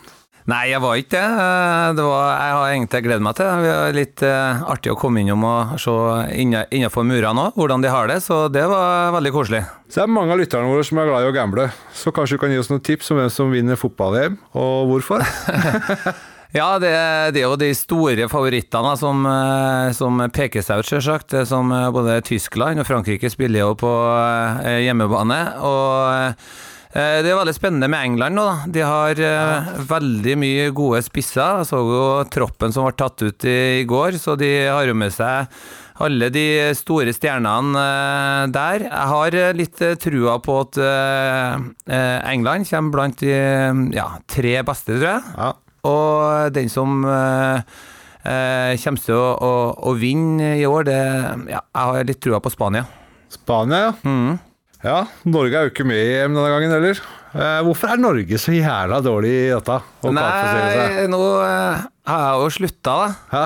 Nei, 0.50 0.64
jeg 0.72 0.82
var 0.82 0.98
ikke 0.98 1.14
det. 1.14 1.46
Eh, 1.46 2.02
var, 2.08 2.26
jeg 2.40 2.56
har 2.56 2.72
egentlig 2.72 3.04
gledet 3.06 3.26
meg 3.28 3.38
til 3.38 3.46
det. 3.46 3.62
Det 3.62 3.76
er 3.76 3.96
litt 4.00 4.26
eh, 4.26 4.66
artig 4.74 4.96
å 4.96 4.98
komme 4.98 5.22
innom 5.22 5.46
og 5.46 5.78
se 5.82 5.94
innenfor 6.42 7.06
murene 7.06 7.48
òg, 7.52 7.62
hvordan 7.62 7.86
de 7.86 7.94
har 7.94 8.10
det. 8.10 8.18
Så 8.26 8.48
det 8.50 8.66
var 8.72 9.14
veldig 9.20 9.34
koselig. 9.38 9.62
Så 9.90 10.02
det 10.02 10.08
er 10.08 10.16
mange 10.18 10.34
av 10.34 10.42
lytterne 10.42 10.72
våre 10.72 10.90
som 10.90 11.02
er 11.04 11.12
glad 11.12 11.26
i 11.26 11.30
å 11.30 11.38
gamble. 11.38 11.70
Så 11.94 12.14
kanskje 12.18 12.40
du 12.40 12.46
kan 12.48 12.54
gi 12.56 12.62
oss 12.64 12.74
noen 12.74 12.86
tips 12.90 13.14
om 13.14 13.22
hvem 13.22 13.34
som 13.34 13.54
vinner 13.54 13.78
fotball-VM, 13.78 14.42
og 14.58 14.90
hvorfor? 14.90 15.22
Ja, 16.56 16.78
det, 16.80 16.90
det 17.36 17.42
er 17.42 17.50
jo 17.50 17.58
de 17.60 17.68
store 17.76 18.30
favorittene 18.32 18.94
som, 18.96 19.26
eh, 19.28 19.90
som 19.92 20.22
peker 20.32 20.64
seg 20.64 20.80
ut, 20.80 20.88
selvsagt. 20.88 21.36
Som 21.50 21.74
eh, 21.76 21.90
både 21.92 22.22
Tyskland 22.24 22.80
og 22.80 22.88
Frankrike 22.88 23.28
spiller 23.34 23.66
jo 23.66 23.74
på 23.82 23.92
eh, 24.64 24.86
hjemmebane. 24.86 25.40
Og 25.60 26.46
det 26.96 27.28
er 27.28 27.36
veldig 27.36 27.52
spennende 27.52 27.90
med 27.92 28.06
England 28.08 28.38
nå, 28.40 28.46
da. 28.48 28.70
De 28.72 28.84
har 28.88 29.20
eh, 29.20 29.74
veldig 29.90 30.38
mye 30.40 30.70
gode 30.78 31.02
spisser. 31.04 31.60
Jeg 31.60 31.68
så 31.74 31.82
jo 31.84 32.06
troppen 32.32 32.72
som 32.72 32.88
ble 32.88 32.96
tatt 33.04 33.26
ut 33.26 33.48
i, 33.52 33.58
i 33.82 33.84
går, 33.90 34.16
så 34.22 34.38
de 34.40 34.54
har 34.70 34.88
jo 34.88 34.96
med 34.96 35.12
seg 35.12 35.52
alle 36.08 36.32
de 36.32 36.46
store 36.76 37.12
stjernene 37.16 37.84
eh, 37.84 38.46
der. 38.56 38.88
Jeg 38.88 39.12
har 39.12 39.40
litt 39.60 39.84
trua 40.08 40.40
på 40.40 40.58
at 40.64 40.80
eh, 40.88 41.60
England 42.32 42.72
kommer 42.72 42.96
blant 42.96 43.20
de 43.28 43.36
ja, 43.92 44.08
tre 44.32 44.56
beste, 44.64 44.96
tror 44.96 45.10
jeg. 45.18 45.54
Og 45.86 46.56
den 46.56 46.72
som 46.72 47.06
eh, 47.10 47.62
eh, 48.26 48.74
kommer 48.82 49.06
til 49.06 49.18
å, 49.20 49.30
å, 49.36 49.54
å 49.92 49.96
vinne 50.00 50.56
i 50.60 50.66
år, 50.68 50.88
det 50.90 51.00
ja, 51.52 51.62
Jeg 51.62 51.82
har 51.92 52.10
litt 52.10 52.22
trua 52.24 52.42
på 52.42 52.54
Spania. 52.54 52.86
Spania, 53.34 53.88
ja. 53.88 53.96
Mm. 54.06 54.38
Ja, 54.86 55.00
Norge 55.26 55.58
er 55.58 55.66
jo 55.66 55.72
ikke 55.74 55.86
med 55.88 55.98
i 55.98 56.18
EM 56.20 56.36
denne 56.36 56.50
gangen 56.52 56.74
heller. 56.76 57.00
Eh, 57.36 57.62
hvorfor 57.66 57.90
er 57.92 58.00
Norge 58.00 58.38
så 58.40 58.54
jævla 58.54 59.00
dårlig 59.04 59.32
i 59.34 59.50
dette? 59.50 59.80
Nei, 60.14 61.08
nå 61.10 61.20
eh, 61.42 61.82
har 62.06 62.22
jeg 62.22 62.44
jo 62.44 62.52
slutta, 62.54 62.94
da. 63.02 63.42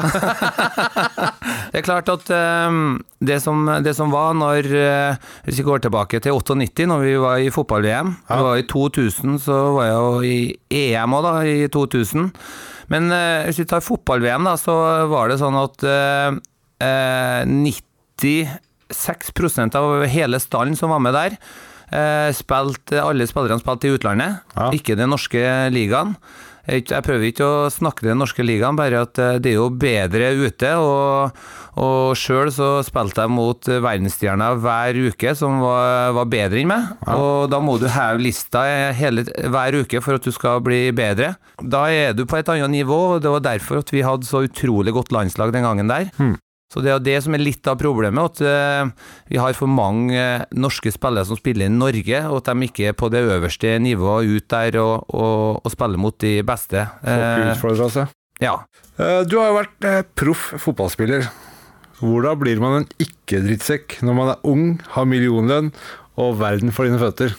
det 1.72 1.80
er 1.80 1.86
klart 1.88 2.12
at 2.12 2.30
eh, 2.36 2.76
det, 3.24 3.40
som, 3.42 3.64
det 3.86 3.96
som 3.98 4.12
var 4.12 4.36
når 4.38 4.68
eh, 4.68 5.32
Hvis 5.48 5.62
vi 5.62 5.68
går 5.70 5.86
tilbake 5.86 6.20
til 6.22 6.36
98, 6.36 6.86
når 6.92 7.08
vi 7.08 7.16
var 7.24 7.40
i 7.40 7.54
fotball-VM 7.56 8.12
Vi 8.28 8.42
var 8.50 8.60
I 8.60 8.68
2000 8.70 9.40
så 9.48 9.58
var 9.78 9.88
jeg 9.88 9.96
jo 9.96 10.12
i 10.28 10.38
EM 10.92 11.16
òg, 11.18 11.24
da, 11.26 11.34
i 11.48 11.72
2000. 11.72 12.30
Men 12.92 13.12
eh, 13.16 13.48
hvis 13.48 13.64
vi 13.64 13.70
tar 13.70 13.86
fotball-VM, 13.86 14.44
da, 14.52 14.58
så 14.60 14.76
var 15.10 15.32
det 15.32 15.40
sånn 15.42 15.58
at 15.64 15.88
eh, 15.88 16.30
eh, 18.90 18.96
96 18.96 19.76
av 19.80 20.06
hele 20.10 20.40
stallen 20.40 20.76
som 20.76 20.90
var 20.90 21.00
med 21.00 21.14
der, 21.14 21.38
eh, 21.92 22.34
spilte, 22.34 23.02
alle 23.02 23.28
spillerne 23.30 23.62
spilte 23.62 23.88
i 23.88 23.96
utlandet, 23.98 24.42
ikke 24.74 24.98
den 24.98 25.10
norske 25.10 25.70
ligaen. 25.74 26.16
Jeg 26.70 27.02
prøver 27.02 27.32
ikke 27.32 27.46
å 27.48 27.70
snakke 27.74 28.06
den 28.06 28.20
norske 28.22 28.44
ligaen, 28.46 28.78
bare 28.78 29.02
at 29.02 29.18
eh, 29.18 29.40
det 29.42 29.56
er 29.56 29.58
jo 29.58 29.70
bedre 29.74 30.28
ute. 30.38 30.74
Og, 30.78 31.40
og 31.82 32.18
sjøl 32.20 32.52
så 32.54 32.84
spilte 32.86 33.24
jeg 33.26 33.34
mot 33.34 33.70
verdensstjerner 33.70 34.60
hver 34.62 35.00
uke 35.10 35.34
som 35.40 35.62
var, 35.64 36.12
var 36.14 36.30
bedre 36.30 36.62
enn 36.62 36.70
meg. 36.70 36.92
Og 37.16 37.50
da 37.50 37.62
må 37.64 37.80
du 37.82 37.88
heve 37.90 38.22
lista 38.22 38.66
hele, 38.94 39.26
hver 39.26 39.80
uke 39.82 40.04
for 40.06 40.20
at 40.20 40.28
du 40.28 40.36
skal 40.36 40.62
bli 40.66 40.92
bedre. 40.94 41.34
Da 41.58 41.88
er 41.90 42.14
du 42.14 42.26
på 42.30 42.38
et 42.38 42.52
annet 42.54 42.70
nivå, 42.76 43.00
og 43.16 43.26
det 43.26 43.34
var 43.34 43.48
derfor 43.50 43.82
at 43.82 43.90
vi 43.96 44.06
hadde 44.06 44.30
så 44.30 44.44
utrolig 44.46 44.94
godt 44.94 45.16
landslag 45.16 45.56
den 45.56 45.66
gangen 45.66 45.90
der. 45.90 46.12
Så 46.70 46.84
det 46.86 46.92
er 46.94 47.00
det 47.02 47.16
som 47.26 47.34
er 47.34 47.42
litt 47.42 47.66
av 47.66 47.80
problemet, 47.82 48.38
at 48.38 48.42
eh, 48.46 48.92
vi 49.32 49.40
har 49.42 49.56
for 49.58 49.72
mange 49.74 50.14
eh, 50.14 50.44
norske 50.54 50.92
spillere 50.94 51.26
som 51.26 51.40
spiller 51.40 51.66
i 51.66 51.74
Norge, 51.74 52.20
og 52.30 52.38
at 52.44 52.52
de 52.52 52.68
ikke 52.70 52.92
er 52.92 52.98
på 53.00 53.10
det 53.10 53.24
øverste 53.26 53.72
nivået 53.82 54.30
ut 54.30 54.48
der 54.54 54.78
og, 54.84 55.10
og, 55.10 55.62
og 55.66 55.74
spiller 55.74 55.98
mot 55.98 56.14
de 56.22 56.36
beste. 56.46 56.86
Ikke 57.02 57.58
Eh, 57.58 57.90
seg. 57.98 58.14
ja. 58.46 58.54
Du 59.00 59.38
har 59.40 59.50
jo 59.50 59.58
vært 59.62 59.90
proff 60.20 60.50
fotballspiller. 60.62 61.26
Hvordan 62.00 62.38
blir 62.40 62.60
man 62.62 62.78
en 62.82 62.88
ikke-drittsekk 63.02 63.98
når 64.08 64.16
man 64.16 64.30
er 64.36 64.46
ung, 64.48 64.66
har 64.94 65.08
millionlønn 65.10 65.74
og 66.20 66.38
verden 66.40 66.72
for 66.76 66.86
dine 66.88 67.00
føtter? 67.02 67.34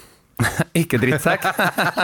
Ikke 0.81 0.99
drittsekk. 1.03 1.47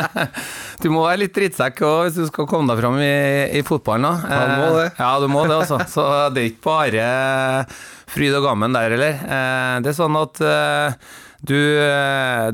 du 0.82 0.88
må 0.92 1.04
være 1.06 1.22
litt 1.24 1.34
drittsekk 1.36 1.82
også 1.86 2.06
hvis 2.06 2.16
du 2.20 2.30
skal 2.30 2.48
komme 2.50 2.70
deg 2.72 2.80
fram 2.82 2.96
i, 3.02 3.12
i 3.58 3.62
fotballen. 3.66 4.06
Da. 4.06 4.32
Ja, 4.32 4.46
du 4.46 4.56
må 4.62 4.72
det. 4.78 4.86
Eh, 4.88 4.98
Ja, 5.02 5.12
du 5.22 5.28
må 5.32 5.44
det, 5.48 5.60
også. 5.62 5.78
Så 5.92 6.06
det 6.34 6.42
er 6.42 6.50
ikke 6.52 6.66
bare 6.70 7.06
fryd 8.12 8.34
og 8.38 8.44
gammen 8.50 8.76
der, 8.76 8.96
eller. 8.98 9.22
Eh, 9.26 9.76
Det 9.84 9.92
er 9.92 9.96
sånn 9.98 10.18
at 10.20 10.42
eh, 10.46 11.14
du, 11.46 11.56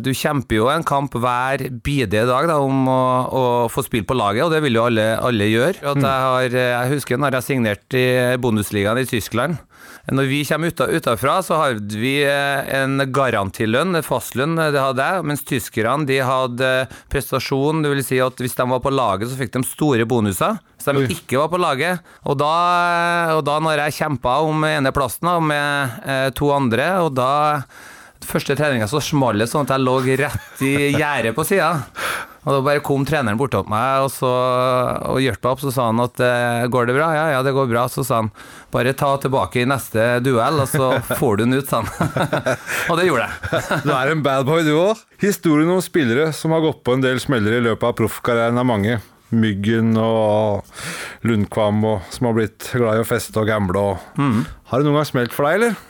du 0.05 0.11
kjemper 0.17 0.59
jo 0.59 0.67
en 0.73 0.83
kamp 0.85 1.15
hver 1.17 1.63
bidige 1.87 2.27
dag 2.29 2.49
da, 2.51 2.59
om 2.61 2.89
å, 2.91 3.03
å 3.33 3.43
få 3.73 3.85
spille 3.87 4.05
på 4.09 4.17
laget, 4.19 4.43
og 4.45 4.51
det 4.53 4.59
vil 4.65 4.77
jo 4.77 4.87
alle, 4.89 5.07
alle 5.23 5.47
gjøre. 5.49 5.79
At 5.95 6.01
jeg, 6.03 6.27
har, 6.27 6.57
jeg 6.59 6.91
husker 6.97 7.21
når 7.23 7.39
jeg 7.39 7.47
signerte 7.47 8.03
i 8.03 8.37
Bundesligaen 8.43 9.01
i 9.01 9.07
Tyskland. 9.09 9.61
Når 10.11 10.27
vi 10.27 10.41
kommer 10.49 10.73
uta, 10.73 10.89
utafra, 10.91 11.37
så 11.47 11.59
hadde 11.61 11.99
vi 12.01 12.17
eh, 12.27 12.73
en 12.81 13.05
garantilønn, 13.15 13.95
en 13.95 14.07
fastlønn, 14.07 14.57
eh, 14.59 14.73
det 14.75 14.83
hadde 14.83 15.07
jeg, 15.07 15.27
mens 15.31 15.45
tyskerne 15.47 16.09
de 16.09 16.19
hadde 16.27 16.71
prestasjon, 17.13 17.85
det 17.85 17.93
vil 17.93 18.03
si 18.07 18.19
at 18.23 18.43
hvis 18.43 18.59
de 18.59 18.67
var 18.73 18.83
på 18.83 18.91
laget, 18.91 19.31
så 19.31 19.39
fikk 19.39 19.55
de 19.55 19.63
store 19.69 20.09
bonuser. 20.11 20.59
Hvis 20.83 20.89
de 20.91 21.15
ikke 21.15 21.39
var 21.39 21.53
på 21.53 21.61
laget. 21.63 22.03
Og 22.27 22.35
da, 22.41 22.53
og 23.37 23.45
da 23.47 23.61
når 23.63 23.85
jeg 23.85 23.99
kjempa 24.01 24.41
om 24.43 24.67
eneplassen 24.67 25.29
plassen, 25.29 25.47
med 25.47 26.03
eh, 26.11 26.29
to 26.35 26.51
andre, 26.55 26.89
og 27.07 27.15
da 27.15 27.33
Første 28.27 28.57
treninga 28.59 28.89
så 28.91 29.01
smalt 29.03 29.43
det 29.43 29.49
sånn 29.51 29.67
at 29.67 29.75
jeg 29.77 29.85
lå 29.87 29.97
rett 30.23 30.65
i 30.65 30.75
gjerdet 30.95 31.35
på 31.37 31.47
sida. 31.47 31.75
Og 32.43 32.57
da 32.57 32.59
bare 32.65 32.83
kom 32.83 33.05
treneren 33.07 33.39
bortom 33.39 33.69
meg 33.71 34.03
og, 34.03 34.09
så, 34.11 34.31
og 35.13 35.21
hjalp 35.23 35.45
meg 35.45 35.51
opp, 35.53 35.61
så 35.63 35.71
sa 35.75 35.85
han 35.93 36.03
at 36.03 36.23
eh, 36.27 36.65
går 36.75 36.89
det 36.89 36.97
bra? 36.97 37.13
Ja, 37.15 37.27
ja, 37.37 37.43
det 37.47 37.53
går 37.55 37.69
bra. 37.71 37.85
Så 37.91 38.03
sa 38.07 38.19
han 38.19 38.33
bare 38.75 38.97
ta 38.99 39.13
tilbake 39.23 39.63
i 39.63 39.69
neste 39.69 40.17
duell, 40.25 40.59
og 40.65 40.67
så 40.71 40.89
får 41.21 41.39
du 41.39 41.45
den 41.45 41.61
ut, 41.61 41.71
sa 41.71 41.85
han. 41.85 42.11
og 42.91 42.99
det 42.99 43.07
gjorde 43.07 43.29
jeg. 43.29 43.79
Du 43.87 43.93
er 43.95 44.11
en 44.11 44.25
bad 44.27 44.49
boy, 44.49 44.65
du 44.67 44.73
òg. 44.75 45.05
Historien 45.23 45.71
om 45.71 45.79
spillere 45.85 46.33
som 46.35 46.55
har 46.57 46.65
gått 46.67 46.83
på 46.83 46.97
en 46.97 47.05
del 47.05 47.23
smeller 47.23 47.61
i 47.61 47.63
løpet 47.69 47.93
av 47.93 47.95
proffkarrieren 48.03 48.59
er 48.59 48.67
mange. 48.67 48.99
Myggen 49.33 49.95
og 49.97 50.67
Lundkvam 51.25 51.79
og, 51.89 52.11
som 52.13 52.29
har 52.29 52.37
blitt 52.37 52.73
glad 52.75 52.99
i 52.99 53.07
å 53.07 53.09
feste 53.09 53.39
og 53.39 53.49
gamble. 53.49 53.87
Og. 53.95 54.45
Har 54.73 54.83
det 54.83 54.91
noen 54.91 54.99
gang 54.99 55.11
smelt 55.15 55.37
for 55.37 55.47
deg, 55.47 55.61
eller? 55.61 55.81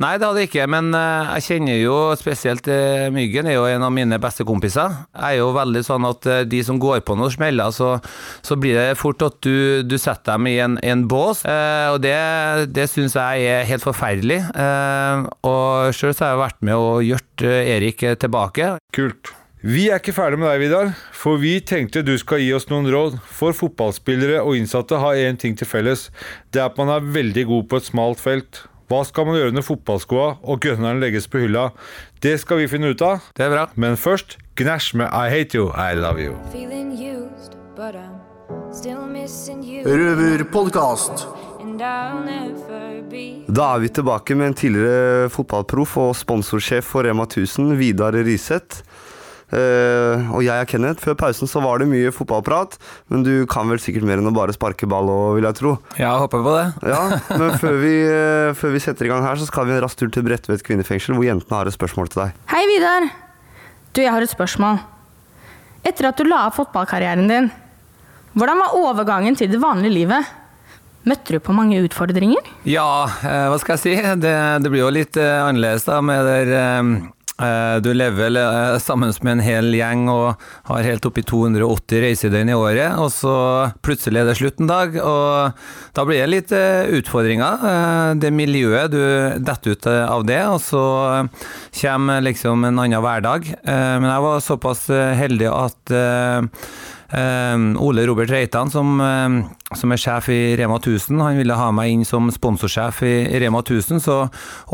Nei, 0.00 0.14
det 0.18 0.26
hadde 0.26 0.44
jeg 0.44 0.50
ikke, 0.50 0.66
men 0.72 0.90
eh, 0.96 1.32
jeg 1.36 1.46
kjenner 1.46 1.78
jo 1.78 1.96
spesielt 2.18 2.68
eh, 2.72 3.08
Myggen, 3.14 3.48
er 3.50 3.58
jo 3.58 3.66
en 3.68 3.86
av 3.86 3.92
mine 3.94 4.20
beste 4.22 4.46
kompiser. 4.48 4.94
Jeg 5.14 5.38
er 5.38 5.40
jo 5.42 5.50
veldig 5.56 5.82
sånn 5.86 6.06
at 6.08 6.28
eh, 6.30 6.44
de 6.48 6.62
som 6.66 6.80
går 6.82 7.02
på 7.06 7.16
noen 7.18 7.34
smeller, 7.34 7.74
så, 7.76 7.92
så 8.46 8.58
blir 8.60 8.78
det 8.78 9.00
fort 9.00 9.22
at 9.26 9.40
du, 9.44 9.82
du 9.86 9.96
setter 10.00 10.36
dem 10.36 10.48
i 10.50 10.56
en, 10.64 10.78
en 10.82 11.04
bås, 11.10 11.44
eh, 11.48 11.88
og 11.92 12.00
det, 12.04 12.16
det 12.74 12.88
syns 12.92 13.18
jeg 13.18 13.50
er 13.50 13.68
helt 13.70 13.84
forferdelig. 13.84 14.40
Eh, 14.54 15.28
og 15.50 15.92
sjøl 15.96 16.14
har 16.14 16.34
jeg 16.34 16.44
vært 16.44 16.64
med 16.66 16.80
og 16.80 17.04
gjort 17.06 17.46
Erik 17.50 18.02
tilbake. 18.20 18.74
Kult. 18.96 19.34
Vi 19.60 19.90
er 19.92 19.98
ikke 20.00 20.14
ferdig 20.16 20.38
med 20.40 20.48
deg, 20.48 20.62
Vidar, 20.62 20.90
for 21.12 21.36
vi 21.36 21.58
tenkte 21.60 22.00
du 22.00 22.14
skal 22.16 22.40
gi 22.40 22.48
oss 22.56 22.70
noen 22.70 22.86
råd. 22.88 23.18
For 23.28 23.52
fotballspillere 23.52 24.38
og 24.40 24.56
innsatte 24.56 24.96
har 25.02 25.20
én 25.20 25.36
ting 25.36 25.52
til 25.52 25.68
felles. 25.68 26.06
Det 26.48 26.62
er 26.62 26.70
at 26.70 26.80
man 26.80 26.88
er 26.88 27.04
veldig 27.04 27.44
god 27.50 27.66
på 27.68 27.76
et 27.76 27.88
smalt 27.90 28.22
felt. 28.24 28.62
Hva 28.90 29.04
skal 29.06 29.22
man 29.28 29.36
gjøre 29.38 29.54
når 29.54 29.62
fotballskoa 29.62 30.28
og 30.42 30.64
gunneren 30.64 30.98
legges 30.98 31.28
på 31.30 31.44
hylla? 31.44 31.68
Det 32.18 32.32
skal 32.42 32.58
vi 32.58 32.66
finne 32.72 32.90
ut 32.90 33.02
av. 33.06 33.20
Det 33.38 33.44
er 33.46 33.52
bra. 33.52 33.68
Men 33.78 33.94
først 33.94 34.34
Gnæsj 34.58 34.96
med 34.98 35.06
I 35.14 35.30
Hate 35.30 35.60
You, 35.60 35.68
I 35.70 35.94
Love 35.94 36.18
You. 36.18 36.34
Feeling 36.50 36.90
used, 36.98 37.54
you. 39.62 39.84
Røverpodkast. 39.86 41.22
Da 43.46 43.68
er 43.68 43.78
vi 43.78 43.92
tilbake 43.94 44.34
med 44.34 44.50
en 44.50 44.58
tidligere 44.58 45.30
fotballproff 45.30 45.96
og 46.08 46.10
sponsorsjef 46.18 46.90
for 46.90 47.06
Rema 47.06 47.28
1000, 47.30 47.76
Vidar 47.78 48.18
Riseth. 48.18 48.82
Eh, 49.50 50.30
og 50.30 50.44
jeg 50.46 50.54
er 50.54 50.68
Kenneth. 50.70 51.02
Før 51.02 51.16
pausen 51.18 51.50
så 51.50 51.62
var 51.64 51.82
det 51.82 51.88
mye 51.90 52.12
fotballprat, 52.14 52.76
men 53.10 53.24
du 53.26 53.32
kan 53.50 53.70
vel 53.70 53.80
sikkert 53.82 54.06
mer 54.06 54.22
enn 54.22 54.30
å 54.30 54.34
bare 54.34 54.54
sparke 54.54 54.86
ball 54.90 55.10
òg, 55.10 55.38
vil 55.38 55.48
jeg 55.48 55.58
tro. 55.58 55.74
Ja, 55.96 56.12
jeg 56.12 56.22
håper 56.24 56.44
på 56.46 56.54
det. 56.56 56.66
Ja, 56.92 57.00
Men 57.40 57.56
før 57.62 57.80
vi, 57.82 57.94
eh, 58.06 58.52
før 58.58 58.74
vi 58.76 58.82
setter 58.84 59.08
i 59.08 59.12
gang 59.12 59.26
her, 59.26 59.40
så 59.40 59.48
skal 59.50 59.66
vi 59.66 59.74
en 59.74 59.82
rask 59.84 59.98
tur 59.98 60.12
til 60.14 60.26
Bredtvet 60.26 60.64
kvinnefengsel, 60.66 61.16
hvor 61.18 61.26
jentene 61.26 61.58
har 61.58 61.70
et 61.70 61.76
spørsmål 61.76 62.12
til 62.12 62.24
deg. 62.24 62.40
Hei, 62.52 62.62
Vidar. 62.70 63.10
Du, 63.90 64.02
jeg 64.04 64.14
har 64.14 64.22
et 64.22 64.30
spørsmål. 64.32 64.78
Etter 65.86 66.10
at 66.10 66.20
du 66.20 66.28
la 66.28 66.44
av 66.46 66.54
fotballkarrieren 66.54 67.30
din, 67.30 67.48
hvordan 68.38 68.60
var 68.62 68.76
overgangen 68.78 69.34
til 69.38 69.50
det 69.50 69.58
vanlige 69.62 69.96
livet? 69.96 70.36
Møtte 71.08 71.32
du 71.32 71.40
på 71.42 71.54
mange 71.56 71.80
utfordringer? 71.80 72.44
Ja, 72.68 73.08
eh, 73.24 73.46
hva 73.50 73.56
skal 73.58 73.78
jeg 73.78 73.82
si? 73.82 73.94
Det, 74.20 74.34
det 74.62 74.70
blir 74.70 74.84
jo 74.84 74.92
litt 74.94 75.16
annerledes 75.18 75.88
da 75.88 75.98
med 76.04 76.28
der, 76.28 76.52
Du 77.80 77.88
lever 77.96 78.36
eh, 78.36 78.78
sammen 78.82 79.12
med 79.24 79.32
en 79.32 79.40
hel 79.44 79.70
gjeng 79.74 80.02
og 80.12 80.42
har 80.68 80.84
helt 80.84 81.06
oppi 81.08 81.22
280 81.24 82.02
reisedøgn 82.04 82.50
i 82.52 82.56
året, 82.58 82.98
og 83.00 83.08
så 83.14 83.32
plutselig 83.84 84.20
er 84.20 84.28
det 84.28 84.36
slutt 84.40 84.60
en 84.60 84.68
dag, 84.70 84.98
og 85.00 85.62
da 85.96 86.04
blir 86.08 86.20
det 86.20 86.28
litt 86.34 86.52
eh, 86.56 86.90
utfordringer. 87.00 87.64
Eh, 87.70 88.10
Det 88.20 88.32
miljøet, 88.34 88.92
du 88.92 89.00
detter 89.46 89.72
ut 89.76 89.86
eh, 89.88 90.04
av 90.10 90.26
det, 90.28 90.40
og 90.52 90.60
så 90.60 90.84
kommer 91.80 92.20
liksom 92.24 92.64
en 92.68 92.78
annen 92.82 93.00
hverdag. 93.04 93.48
Eh, 93.64 93.96
Men 94.00 94.10
jeg 94.10 94.26
var 94.26 94.44
såpass 94.44 94.84
eh, 94.92 95.14
heldig 95.18 95.48
at 95.50 95.94
eh, 95.96 96.38
eh, 96.40 96.66
Ole 97.12 98.04
Robert 98.06 98.30
Reitan, 98.30 98.70
som, 98.70 99.00
eh, 99.00 99.76
som 99.76 99.92
er 99.92 99.98
sjef 99.98 100.28
i 100.30 100.56
Rema 100.58 100.78
1000, 100.78 101.18
han 101.20 101.38
ville 101.38 101.56
ha 101.58 101.70
meg 101.74 101.90
inn 101.90 102.04
som 102.06 102.30
sponsorsjef 102.30 103.02
i 103.06 103.14
Rema 103.42 103.62
1000, 103.62 104.00
så 104.02 104.16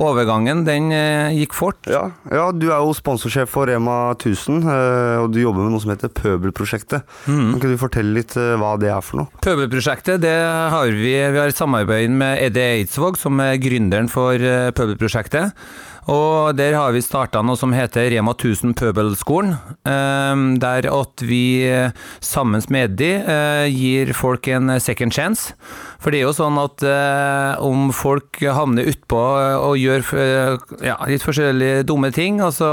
overgangen 0.00 0.64
den 0.66 0.90
eh, 0.92 1.32
gikk 1.36 1.56
fort. 1.56 1.80
Ja, 1.88 2.10
ja, 2.30 2.50
du 2.52 2.68
er 2.68 2.84
jo 2.84 2.92
sponsorsjef 2.96 3.50
for 3.52 3.70
Rema 3.70 4.14
1000, 4.16 4.62
eh, 4.68 5.16
og 5.22 5.32
du 5.32 5.40
jobber 5.40 5.64
med 5.64 5.74
noe 5.76 5.84
som 5.84 5.94
heter 5.94 6.12
Pøbelprosjektet. 6.12 7.08
Kan 7.24 7.56
ikke 7.56 7.72
du 7.72 7.80
fortelle 7.80 8.16
litt 8.20 8.36
eh, 8.40 8.54
hva 8.60 8.76
det 8.80 8.92
er 8.92 9.02
for 9.04 9.22
noe? 9.22 9.42
Pøbelprosjektet, 9.44 10.20
det 10.24 10.36
har 10.36 10.92
vi, 10.92 11.16
vi 11.16 11.40
har 11.40 11.52
et 11.52 11.58
samarbeid 11.58 12.12
med 12.12 12.40
Eddie 12.44 12.82
Eidsvåg, 12.82 13.20
som 13.20 13.40
er 13.44 13.56
gründeren 13.62 14.12
for 14.12 14.36
Pøbelprosjektet. 14.76 15.56
Og 16.06 16.54
der 16.54 16.76
har 16.78 16.92
vi 16.94 17.02
starta 17.02 17.40
noe 17.42 17.58
som 17.58 17.72
heter 17.74 18.06
Rema 18.12 18.30
1000 18.36 18.76
Pøbelskolen. 18.78 19.56
eh, 19.84 20.36
Der 20.62 20.86
at 20.86 21.22
vi 21.22 21.66
eh, 21.66 21.90
sammen 22.20 22.62
med 22.68 22.92
Eddie 22.92 23.24
eh, 23.26 23.66
gir 23.74 24.12
folk 24.14 24.46
en 24.46 24.78
second 24.80 25.12
chance. 25.12 25.54
For 26.02 26.12
det 26.12 26.20
er 26.20 26.26
jo 26.26 26.34
sånn 26.36 26.58
at 26.60 26.84
eh, 26.86 27.62
om 27.64 27.90
folk 27.96 28.40
havner 28.42 28.88
utpå 28.90 29.20
og 29.66 29.76
gjør 29.80 30.04
eh, 30.20 30.66
ja, 30.86 30.96
litt 31.08 31.24
forskjellige 31.24 31.86
dumme 31.88 32.10
ting, 32.14 32.40
og 32.44 32.52
så 32.56 32.70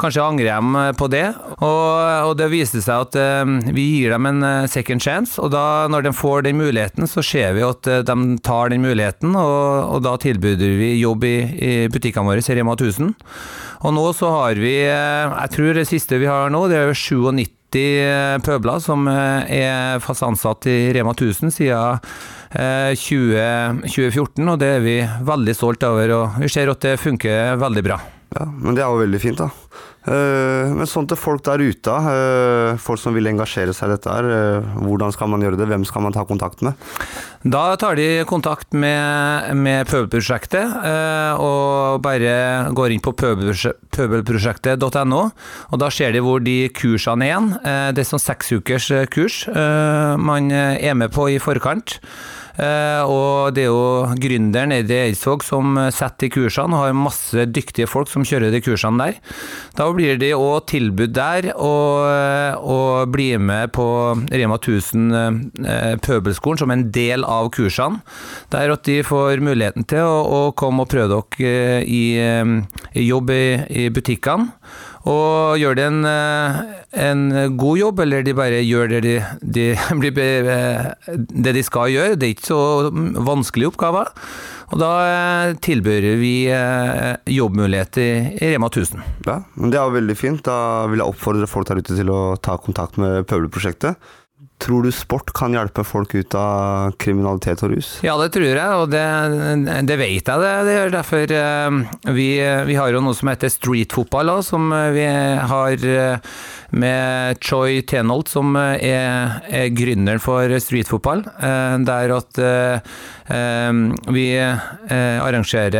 kanskje 0.00 0.24
angrer 0.24 0.58
de 0.58 0.84
på 0.98 1.08
det. 1.12 1.26
Og, 1.58 2.28
og 2.30 2.34
det 2.40 2.50
viste 2.52 2.82
seg 2.84 3.08
at 3.08 3.18
eh, 3.20 3.54
vi 3.74 3.86
gir 3.98 4.16
dem 4.16 4.30
en 4.30 4.46
eh, 4.48 4.70
second 4.72 5.04
chance, 5.04 5.38
og 5.42 5.52
da 5.54 5.86
når 5.92 6.08
de 6.08 6.14
får 6.16 6.46
den 6.48 6.60
muligheten, 6.60 7.08
så 7.10 7.24
ser 7.24 7.56
vi 7.58 7.66
at 7.66 7.88
eh, 7.90 8.04
de 8.06 8.18
tar 8.44 8.72
den 8.72 8.84
muligheten, 8.84 9.36
og, 9.38 9.96
og 9.96 10.04
da 10.06 10.16
tilbyr 10.20 10.60
vi 10.80 10.94
jobb 11.00 11.26
i, 11.28 11.36
i 11.52 11.72
butikkene 11.92 12.32
våre 12.32 12.42
i 12.42 12.58
Rema 12.58 12.76
1000. 12.78 13.12
Og 13.82 13.94
nå 13.96 14.04
så 14.14 14.30
har 14.30 14.60
vi, 14.60 14.76
eh, 14.86 15.32
jeg 15.42 15.56
tror 15.56 15.74
det 15.76 15.88
siste 15.90 16.20
vi 16.22 16.30
har 16.30 16.52
nå, 16.52 16.66
det 16.70 16.78
er 16.78 16.94
97 16.94 17.50
pøbler 18.44 18.80
som 18.82 19.06
eh, 19.10 19.52
er 19.62 20.02
fast 20.04 20.24
ansatt 20.26 20.66
i 20.70 20.92
Rema 20.94 21.14
1000 21.16 21.54
siden 21.54 22.00
eh, 22.52 22.92
20, 22.94 23.84
2014, 23.86 24.48
og 24.48 24.58
det 24.60 24.72
er 24.76 24.82
vi 24.84 24.96
veldig 25.28 25.54
stolt 25.56 25.86
over, 25.88 26.16
og 26.16 26.42
vi 26.42 26.50
ser 26.52 26.72
at 26.72 26.84
det 26.84 26.98
funker 27.00 27.56
veldig 27.60 27.86
bra. 27.88 28.00
Ja, 28.32 28.46
men 28.48 28.76
det 28.76 28.82
er 28.84 28.88
jo 28.88 29.00
veldig 29.02 29.20
fint, 29.20 29.40
da. 29.42 29.50
Eh, 30.02 30.70
men 30.74 30.88
sånn 30.90 31.06
til 31.06 31.18
folk 31.20 31.44
der 31.46 31.62
ute, 31.62 31.92
eh, 32.10 32.78
folk 32.80 32.98
som 32.98 33.14
vil 33.14 33.28
engasjere 33.30 33.74
seg 33.76 33.90
i 33.90 33.92
dette 33.92 34.10
her, 34.10 34.24
eh, 34.34 34.70
hvordan 34.82 35.12
skal 35.14 35.28
man 35.30 35.44
gjøre 35.44 35.58
det? 35.60 35.68
Hvem 35.70 35.84
skal 35.86 36.02
man 36.02 36.16
ta 36.16 36.24
kontakt 36.26 36.62
med? 36.64 36.74
Da 37.44 37.76
tar 37.76 37.94
de 38.00 38.24
kontakt 38.24 38.72
med, 38.72 39.54
med 39.54 39.86
Pøbelprosjektet, 39.90 40.74
og 41.42 42.02
bare 42.02 42.72
går 42.72 42.94
inn 42.94 43.02
på 43.04 43.14
pøbelprosje- 43.18 43.74
pøbelprosjektet.no, 43.94 45.22
og 45.70 45.78
da 45.78 45.90
ser 45.90 46.12
de 46.12 46.22
hvor 46.22 46.42
de 46.42 46.68
kursene 46.74 47.26
er 47.26 47.32
igjen. 47.32 47.50
Det 47.94 48.02
er 48.02 48.08
sånn 48.08 48.22
seks 48.22 48.52
ukers 48.54 48.90
kurs 49.10 49.42
eh, 49.48 50.16
man 50.16 50.50
er 50.52 50.94
med 50.94 51.12
på 51.12 51.28
i 51.34 51.38
forkant. 51.42 51.98
Eh, 52.60 53.02
og 53.08 53.54
det 53.56 53.64
er 53.64 53.70
jo 53.70 54.16
gründeren 54.20 54.74
Eddie 54.76 55.08
Eidsvåg 55.08 55.44
som 55.46 55.78
eh, 55.80 55.90
setter 55.94 56.26
de 56.26 56.32
kursene, 56.34 56.76
og 56.76 56.86
har 56.86 56.96
masse 56.96 57.46
dyktige 57.48 57.88
folk 57.90 58.10
som 58.12 58.26
kjører 58.26 58.52
de 58.52 58.62
kursene 58.64 59.00
der. 59.00 59.20
Da 59.78 59.88
blir 59.94 60.20
de 60.20 60.34
òg 60.36 60.66
tilbudt 60.72 61.16
der 61.16 61.52
å 61.56 61.72
å 62.62 62.78
bli 63.10 63.36
med 63.38 63.72
på 63.76 63.86
Rema 64.30 64.58
1000 64.58 65.14
eh, 65.66 65.94
Pøbelskolen 66.02 66.60
som 66.62 66.72
en 66.74 66.86
del 66.94 67.26
av 67.28 67.50
kursene. 67.54 68.02
Der 68.52 68.72
at 68.74 68.84
de 68.88 69.00
får 69.06 69.42
muligheten 69.44 69.86
til 69.88 70.06
å, 70.06 70.22
å 70.22 70.40
komme 70.58 70.84
og 70.84 70.92
prøve 70.92 71.10
dere 71.12 71.52
eh, 71.52 71.82
i, 71.86 72.04
eh, 72.20 72.80
i 72.98 73.06
jobb 73.08 73.32
i, 73.34 73.44
i 73.84 73.88
butikkene. 73.94 74.52
Og 75.08 75.58
gjør 75.58 75.74
de 75.78 75.84
en, 75.88 76.04
eh, 76.06 76.58
en 77.02 77.22
god 77.58 77.78
jobb, 77.80 78.00
eller 78.04 78.22
de 78.22 78.34
bare 78.38 78.62
gjør 78.62 78.92
det 78.92 79.00
de, 79.02 79.16
de, 79.42 79.66
eh, 80.22 80.90
det 81.10 81.54
de 81.58 81.62
skal 81.66 81.90
gjøre, 81.90 82.16
det 82.16 82.28
er 82.28 82.34
ikke 82.36 82.52
så 82.52 82.62
vanskelige 83.26 83.72
oppgaver. 83.72 84.12
Og 84.72 84.78
da 84.80 84.92
eh, 85.08 85.54
tilbyr 85.64 86.06
vi 86.20 86.34
jobbmuligheter 87.34 88.38
i, 88.38 88.52
Rema 88.54 88.70
1000. 88.70 89.02
Ja, 89.26 89.42
Det 89.56 89.80
er 89.80 89.96
veldig 89.98 90.16
fint. 90.16 90.44
Da 90.46 90.86
vil 90.92 91.02
jeg 91.02 91.10
oppfordre 91.14 91.50
folk 91.50 91.68
der 91.68 91.82
ute 91.82 91.98
til 91.98 92.12
å 92.12 92.22
ta 92.40 92.56
kontakt 92.62 93.00
med 93.02 93.26
Pøbelprosjektet. 93.26 93.98
Tror 94.62 94.82
du 94.86 94.92
sport 94.94 95.32
kan 95.34 95.54
hjelpe 95.56 95.82
folk 95.82 96.14
ut 96.14 96.34
av 96.38 96.92
kriminalitet 97.02 97.64
og 97.66 97.72
rus? 97.74 97.88
Ja, 98.06 98.14
det 98.20 98.30
tror 98.36 98.46
jeg, 98.46 98.62
og 98.78 98.92
det, 98.92 99.02
det 99.88 99.96
vet 99.98 100.28
jeg 100.30 100.42
det, 100.44 100.52
det 100.68 100.76
gjør. 100.76 100.92
Derfor 100.94 101.34
eh, 101.38 101.70
vi, 102.14 102.28
vi 102.68 102.76
har 102.78 102.94
jo 102.94 103.02
noe 103.02 103.16
som 103.18 103.30
heter 103.32 103.50
streetfotball, 103.50 104.30
som 104.46 104.70
vi 104.94 105.06
har 105.52 105.86
eh, 105.88 106.38
med 106.78 107.42
Choi 107.42 107.82
Tenholt, 107.90 108.30
som 108.30 108.54
eh, 108.60 108.86
er, 108.92 109.42
er 109.50 109.74
gründeren 109.74 110.22
for 110.22 110.46
streetfotball. 110.62 111.26
Der 111.82 112.14
at 112.14 112.38
vi 114.12 114.26
arrangerer 114.92 115.74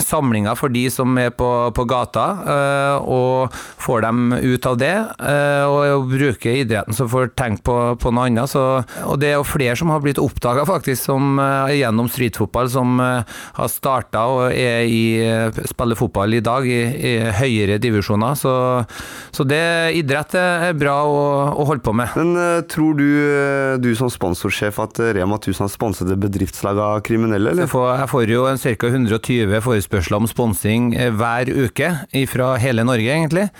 samlinger 0.00 0.56
for 0.58 0.72
de 0.74 0.84
som 0.90 1.14
er 1.20 1.30
på, 1.34 1.48
på 1.74 1.84
gata, 1.88 2.24
eh, 2.54 3.06
og 3.06 3.54
får 3.82 4.04
dem 4.06 4.32
ut 4.34 4.66
av 4.66 4.78
det. 4.80 4.94
eh, 4.94 5.64
og 5.64 6.08
bruker 6.10 6.58
idretten 6.64 6.96
som 6.96 7.08
får 7.10 7.32
tenke 7.38 7.62
på, 7.66 7.76
på 8.00 8.12
noe 8.14 8.28
annet. 8.28 8.50
Så, 8.50 8.62
og 9.06 9.20
det 9.22 9.30
er 9.30 9.38
jo 9.38 9.46
flere 9.46 9.76
som 9.78 9.92
har 9.94 10.02
blitt 10.04 10.20
oppdaga 10.22 10.66
faktisk 10.68 11.04
som, 11.06 11.38
eh, 11.38 11.76
gjennom 11.80 12.10
streetfotball, 12.10 12.70
som 12.70 12.98
har 12.98 13.70
starta 13.70 14.24
og 14.30 14.54
er 14.54 14.84
i, 14.88 15.04
spiller 15.68 15.98
fotball 15.98 16.34
i 16.36 16.42
dag 16.44 16.66
i, 16.66 16.80
i 16.82 17.14
høyere 17.38 17.78
divisjoner. 17.82 18.36
Så, 18.38 18.54
så 19.34 19.46
det 19.46 19.62
idrett 19.98 20.34
er 20.38 20.74
bra 20.78 20.96
å, 21.06 21.22
å 21.54 21.66
holde 21.68 21.84
på 21.84 21.94
med. 21.96 22.14
Men 22.18 22.64
tror 22.70 22.98
du, 22.98 23.06
du 23.82 23.90
som 23.98 24.10
sponsorsjef, 24.12 24.78
at 24.82 25.00
Rema 25.16 25.38
1000 25.38 25.66
har 25.66 25.72
sponset 25.72 26.10
det 26.10 26.18
bedriftslag 26.20 26.80
av 26.80 27.02
kriminelle, 27.06 27.54
eller? 27.54 27.66
jeg 27.66 27.72
får, 27.72 27.88
jeg 28.00 28.12
får 28.14 28.34
jo 28.34 28.44
ca. 28.64 28.92
120 28.94 29.83
forespørsler 29.84 30.16
om 30.16 30.28
sponsing 30.28 30.94
eh, 30.96 31.12
hver 31.12 31.50
uke 31.52 31.90
fra 32.30 32.54
hele 32.56 32.84
Norge, 32.84 33.10
egentlig. 33.12 33.50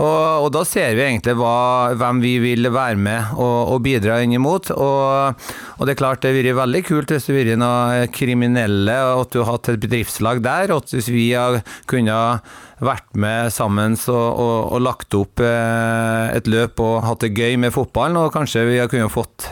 Og, 0.00 0.46
og 0.46 0.48
da 0.54 0.64
ser 0.68 0.96
vi 0.96 1.04
egentlig 1.04 1.36
hva, 1.38 1.92
hvem 2.00 2.22
vi 2.24 2.34
vil 2.42 2.70
være 2.72 2.98
med 3.00 3.36
og, 3.36 3.74
og 3.74 3.82
bidra 3.84 4.20
inn 4.24 4.34
imot. 4.38 4.72
Og, 4.74 5.44
og 5.76 5.84
det 5.86 5.94
er 5.94 6.00
klart 6.00 6.24
det 6.24 6.34
ville 6.36 6.54
vært 6.54 6.64
veldig 6.64 6.82
kult 6.88 7.14
hvis 7.14 7.28
det 7.28 7.36
hadde 7.36 7.44
vært 7.50 7.62
noen 7.62 8.16
kriminelle, 8.16 8.96
og 9.12 9.26
at 9.26 9.36
du 9.36 9.42
har 9.42 9.52
hatt 9.54 9.72
et 9.72 9.84
bedriftslag 9.84 10.42
der. 10.44 10.74
Og 10.74 10.84
at 10.84 10.96
hvis 10.96 11.12
vi 11.12 11.30
har 11.36 11.60
kunnet 11.90 12.50
vært 12.80 13.12
med 13.20 13.50
sammen 13.52 13.96
og, 14.08 14.76
lagt 14.80 15.14
opp 15.16 15.42
eh, 15.44 16.32
et 16.32 16.48
løp 16.48 16.80
og 16.80 17.02
hatt 17.04 17.24
det 17.26 17.32
gøy 17.36 17.58
med 17.60 17.74
fotballen, 17.74 18.16
og 18.16 18.32
kanskje 18.34 18.64
vi 18.68 18.78
har 18.80 18.88
kunnet 18.90 19.12
fått 19.12 19.48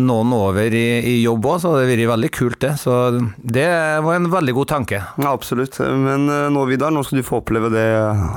noen 0.00 0.32
over 0.34 0.74
i, 0.74 0.86
i 1.06 1.14
jobb 1.22 1.46
òg, 1.46 1.60
så 1.62 1.72
det 1.76 1.84
hadde 1.84 1.92
vært 1.92 2.12
veldig 2.12 2.32
kult, 2.34 2.58
det. 2.62 2.72
Så 2.82 2.96
det 3.38 3.68
var 4.02 4.18
en 4.18 4.30
veldig 4.32 4.56
god 4.58 4.72
tanke. 4.74 5.02
Ja, 5.22 5.30
absolutt. 5.30 5.78
Men 5.78 6.26
eh, 6.26 6.48
nå, 6.52 6.66
Vidar, 6.70 6.94
nå 6.94 7.04
skal 7.06 7.22
du 7.22 7.26
få 7.26 7.42
oppleve 7.42 7.70
det 7.72 7.86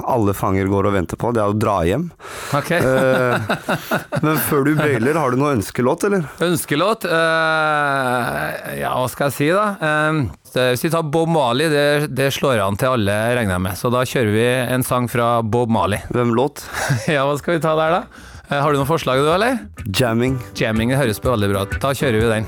alle 0.06 0.36
fanger 0.38 0.70
går 0.72 0.92
og 0.92 0.98
venter 1.00 1.20
på. 1.20 1.34
Det 1.34 1.42
er 1.42 1.55
å 1.56 1.60
dra 1.60 1.76
hjem. 1.88 2.10
Okay. 2.56 2.80
Eh, 2.80 3.56
men 4.26 4.38
før 4.50 4.68
du 4.68 4.74
bøyler, 4.78 5.18
har 5.18 5.34
du 5.34 5.40
noe 5.42 5.56
ønskelåt, 5.56 6.06
eller? 6.10 6.28
Ønskelåt? 6.46 7.08
eh, 7.10 8.76
ja, 8.82 8.94
hva 8.94 9.08
skal 9.12 9.32
jeg 9.32 9.38
si, 9.40 9.50
da? 9.56 9.66
Eh, 9.80 10.70
hvis 10.76 10.86
vi 10.86 10.92
tar 10.94 11.08
Bob 11.12 11.32
Marley, 11.32 11.72
det, 11.72 12.12
det 12.16 12.30
slår 12.36 12.62
an 12.64 12.78
til 12.80 12.94
alle, 12.96 13.18
regner 13.36 13.58
jeg 13.58 13.66
med. 13.66 13.80
Så 13.80 13.92
da 13.94 14.06
kjører 14.08 14.32
vi 14.36 14.48
en 14.78 14.86
sang 14.88 15.10
fra 15.12 15.40
Bob 15.42 15.74
Marley. 15.74 16.04
Hvem 16.16 16.36
låt? 16.38 16.64
ja, 17.12 17.26
hva 17.28 17.36
skal 17.42 17.58
vi 17.58 17.66
ta 17.66 17.76
der, 17.80 18.00
da? 18.02 18.32
Har 18.62 18.72
du 18.72 18.78
noen 18.78 18.90
forslag, 18.90 19.24
du, 19.26 19.32
eller? 19.34 19.58
Jamming. 19.90 20.38
Jamming 20.60 20.94
det 20.94 21.00
høres 21.02 21.20
på 21.24 21.34
veldig 21.34 21.50
bra 21.50 21.66
ut. 21.66 21.80
Da 21.82 21.96
kjører 21.98 22.22
vi 22.22 22.30
den. 22.30 22.46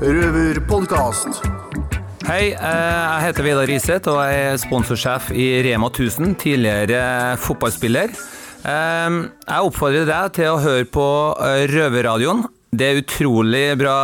Røverpodkast. 0.00 1.59
Hei, 2.30 2.52
eh, 2.54 2.58
jeg 2.62 3.22
heter 3.24 3.42
Vidar 3.42 3.66
Riseth 3.66 4.06
og 4.12 4.20
jeg 4.22 4.42
er 4.52 4.58
sponsorsjef 4.62 5.32
i 5.34 5.48
Rema 5.66 5.88
1000, 5.90 6.36
tidligere 6.38 7.34
fotballspiller. 7.42 8.12
Eh, 8.62 9.16
Jeg 9.48 9.66
oppfordrer 9.66 10.06
deg 10.06 10.36
til 10.36 10.52
å 10.52 10.60
høre 10.62 10.86
på 10.86 11.06
eh, 11.42 11.64
Røverradioen. 11.72 12.44
Det 12.70 12.86
er 12.86 13.00
utrolig 13.02 13.64
bra 13.80 13.96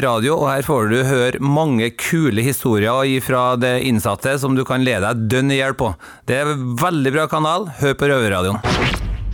radio, 0.00 0.38
og 0.40 0.48
her 0.48 0.64
får 0.64 0.88
du 0.94 0.98
høre 1.04 1.44
mange 1.44 1.90
kule 1.92 2.40
historier 2.40 3.20
fra 3.20 3.42
det 3.60 3.82
innsatte 3.84 4.38
som 4.40 4.56
du 4.56 4.64
kan 4.64 4.80
lede 4.80 5.04
deg 5.12 5.28
dønn 5.28 5.52
i 5.52 5.60
hjel 5.60 5.76
på. 5.76 5.92
Det 6.24 6.40
er 6.40 6.54
en 6.54 6.70
veldig 6.80 7.18
bra 7.18 7.28
kanal. 7.28 7.68
Hør 7.82 8.00
på 8.00 8.08
Røverradioen. 8.14 8.71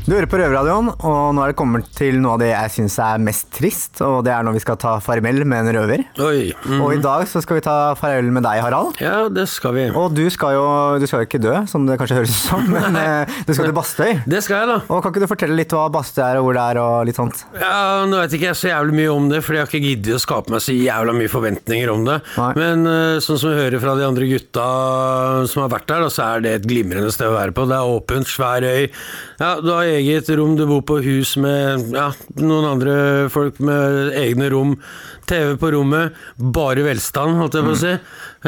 Du 0.08 0.14
hører 0.14 0.24
på 0.24 0.38
Røverradioen, 0.40 0.86
og 1.04 1.34
nå 1.36 1.42
er 1.44 1.50
det 1.50 1.56
kommet 1.58 1.88
til 1.92 2.16
noe 2.16 2.38
av 2.38 2.40
det 2.40 2.46
jeg 2.48 2.70
syns 2.78 2.94
er 3.04 3.18
mest 3.20 3.50
trist. 3.52 3.98
Og 4.00 4.22
det 4.24 4.30
er 4.32 4.46
når 4.46 4.54
vi 4.56 4.60
skal 4.62 4.78
ta 4.80 4.94
farvel 5.04 5.42
med 5.44 5.66
en 5.66 5.74
røver. 5.76 6.00
Mhm. 6.16 6.78
Og 6.80 6.94
i 6.94 7.00
dag 7.04 7.26
så 7.28 7.42
skal 7.44 7.58
vi 7.58 7.64
ta 7.66 7.74
farvel 7.98 8.30
med 8.32 8.46
deg, 8.46 8.62
Harald. 8.64 8.96
Ja, 9.04 9.26
det 9.28 9.44
skal 9.52 9.74
vi. 9.76 9.82
Og 9.92 10.14
du 10.16 10.22
skal 10.32 10.54
jo 10.56 10.62
du 10.96 11.04
skal 11.10 11.26
ikke 11.26 11.40
dø, 11.44 11.52
som 11.68 11.84
det 11.84 11.98
kanskje 12.00 12.22
høres 12.22 12.32
ut 12.32 12.40
som, 12.40 12.64
men 12.78 12.96
eh, 12.96 13.34
du 13.44 13.52
skal 13.52 13.68
til 13.68 13.74
Bastøy. 13.76 14.14
Det 14.24 14.40
skal 14.46 14.62
jeg, 14.62 14.70
da. 14.70 14.78
Og 14.88 15.02
kan 15.04 15.12
ikke 15.12 15.26
du 15.26 15.28
fortelle 15.28 15.58
litt 15.60 15.76
hva 15.76 15.84
Bastøy 15.92 16.24
er, 16.24 16.40
og 16.40 16.48
hvor 16.48 16.56
det 16.56 16.64
er, 16.64 16.80
og 16.86 17.04
litt 17.10 17.20
sånt? 17.20 17.44
Ja, 17.60 17.74
Nå 18.08 18.22
vet 18.22 18.38
ikke 18.38 18.48
jeg 18.48 18.60
så 18.62 18.72
jævlig 18.72 18.96
mye 19.02 19.12
om 19.12 19.28
det, 19.28 19.42
for 19.44 19.58
jeg 19.58 19.66
har 19.66 19.68
ikke 19.68 19.82
giddet 19.90 20.16
å 20.16 20.22
skape 20.24 20.56
meg 20.56 20.64
så 20.64 20.72
jævla 20.72 21.18
mye 21.20 21.34
forventninger 21.34 21.92
om 21.92 22.08
det. 22.08 22.16
Men 22.56 22.88
eh, 22.94 23.20
sånn 23.28 23.42
som 23.44 23.52
vi 23.52 23.60
hører 23.60 23.84
fra 23.84 23.98
de 24.00 24.08
andre 24.08 24.32
gutta 24.32 24.66
som 25.52 25.66
har 25.66 25.70
vært 25.76 25.92
der, 25.92 26.08
da, 26.08 26.10
så 26.16 26.30
er 26.32 26.48
det 26.48 26.56
et 26.62 26.72
glimrende 26.72 27.12
sted 27.12 27.28
å 27.28 27.36
være 27.36 27.52
på. 27.60 27.68
Det 27.68 27.76
er 27.76 27.94
åpent, 28.00 28.32
svær 28.32 28.64
øy. 28.64 28.88
Ja, 29.36 29.52
Du 29.60 29.68
har 29.76 29.97
eget 29.98 30.30
rom, 30.38 30.56
du 30.56 30.64
bor 30.68 30.82
på 30.86 31.00
hus 31.04 31.34
med 31.40 31.92
ja, 31.94 32.08
noen 32.40 32.66
andre 32.72 32.96
folk 33.32 33.60
med 33.62 34.14
egne 34.18 34.50
rom. 34.54 34.76
TV 35.28 35.54
på 35.60 35.70
rommet. 35.76 36.16
Bare 36.38 36.82
velstand, 36.86 37.36
holdt 37.40 37.54
jeg 37.58 37.66
på 37.68 37.74
å 37.76 37.78
si. 37.82 37.92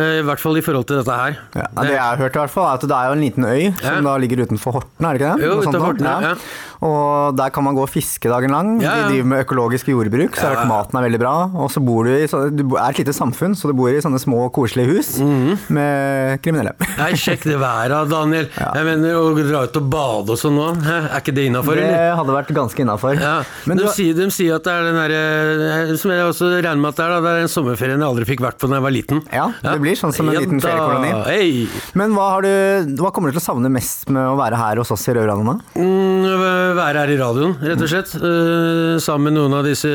Eh, 0.01 0.21
I 0.21 0.25
hvert 0.27 0.40
fall 0.43 0.57
i 0.59 0.64
forhold 0.64 0.87
til 0.90 1.01
dette 1.01 1.14
her. 1.21 1.38
Ja, 1.59 1.66
det 1.83 1.93
jeg 1.95 2.01
har 2.03 2.16
hørt, 2.21 2.37
i 2.37 2.43
hvert 2.45 2.53
fall, 2.55 2.66
er 2.71 2.79
at 2.81 2.88
det 2.90 2.97
er 2.97 3.07
jo 3.11 3.16
en 3.19 3.25
liten 3.27 3.45
øy 3.45 3.62
som 3.81 4.05
da 4.07 4.16
ligger 4.23 4.45
utenfor 4.47 4.77
Horten, 4.79 5.07
er 5.07 5.19
det 5.19 5.21
ikke 5.21 5.31
det? 5.40 5.47
Jo, 5.49 5.57
utenfor? 5.61 5.87
Horten, 5.90 6.07
ja. 6.07 6.35
Og 6.81 7.35
der 7.37 7.51
kan 7.53 7.64
man 7.66 7.75
gå 7.77 7.83
og 7.85 7.90
fiske 7.93 8.31
dagen 8.31 8.55
lang. 8.55 8.69
De 8.81 8.88
driver 8.88 9.27
med 9.29 9.43
økologisk 9.45 9.90
jordbruk, 9.93 10.33
så 10.38 10.47
Ja, 10.49 10.55
hørt 10.55 10.69
maten 10.71 10.97
er 10.97 11.05
veldig 11.09 11.19
bra. 11.21 11.33
Og 11.61 11.69
så 11.75 11.83
bor 11.85 12.05
du 12.09 12.14
i 12.14 12.25
Du 12.57 12.77
er 12.77 12.88
et 12.88 12.99
lite 13.03 13.12
samfunn, 13.12 13.53
så 13.59 13.69
du 13.69 13.75
bor 13.77 13.90
i 13.93 14.01
sånne 14.01 14.19
små, 14.23 14.47
koselige 14.55 14.88
hus 14.97 15.11
Mhm. 15.21 15.59
med 15.69 16.40
kriminelle. 16.43 16.73
Nei, 16.97 17.11
sjekk 17.21 17.43
det 17.45 17.59
været, 17.61 18.09
Daniel. 18.09 18.49
Jeg 18.57 18.85
mener, 18.85 19.19
Å 19.21 19.35
dra 19.51 19.64
ut 19.66 19.77
og 19.77 19.90
bade 19.90 20.31
og 20.31 20.38
sånn 20.38 20.57
nå, 20.57 20.71
er 20.87 21.21
ikke 21.21 21.35
det 21.35 21.45
innafor, 21.51 21.75
Det 21.77 22.16
hadde 22.16 22.33
vært 22.38 22.55
ganske 22.55 22.81
innafor. 22.81 23.21
Ja, 23.21 23.43
Men 23.66 23.77
de, 23.77 23.85
du- 23.85 23.90
sier, 23.90 24.14
de 24.14 24.31
sier 24.31 24.55
at 24.57 24.64
det 24.64 24.73
er 24.73 24.83
den 24.88 24.95
derre 24.97 25.97
Som 25.99 26.11
jeg 26.12 26.25
også 26.25 26.62
regner 26.70 26.85
med 26.85 26.94
at 26.94 27.00
det 27.00 27.06
er, 27.06 27.12
da, 27.12 27.20
det 27.24 27.33
er 27.35 27.44
den 27.44 27.52
sommerferien 27.52 28.00
jeg 28.00 28.09
aldri 28.09 28.28
fikk 28.30 28.44
vært 28.46 28.61
på 28.61 28.70
da 28.70 28.78
jeg 28.78 28.87
var 28.87 28.94
liten. 28.96 29.22
Ja, 29.35 29.46
det 29.64 29.76
blir 29.85 29.98
sånn 29.98 30.14
som 30.16 30.30
en 30.30 30.37
Ja 30.38 30.44
liten 30.44 30.62
feriekoloni. 30.62 31.12
Hey. 31.28 31.66
Men 31.98 32.16
hva, 32.16 32.30
har 32.37 32.46
du, 32.46 32.94
hva 33.00 33.12
kommer 33.14 33.30
du 33.30 33.37
til 33.37 33.42
å 33.42 33.46
savne 33.50 33.72
mest 33.72 34.09
med 34.11 34.22
å 34.24 34.37
være 34.40 34.59
her 34.61 34.80
hos 34.83 34.92
oss 34.94 35.06
i 35.11 35.16
Røverradioen? 35.16 35.61
da? 35.61 35.80
Mm, 35.80 36.76
være 36.78 37.04
her 37.04 37.14
i 37.14 37.18
radioen, 37.20 37.56
rett 37.62 37.85
og 37.85 37.90
slett. 37.92 38.14
Uh, 38.16 38.96
sammen 39.02 39.30
med 39.30 39.38
noen 39.38 39.59
av 39.61 39.66
disse 39.68 39.90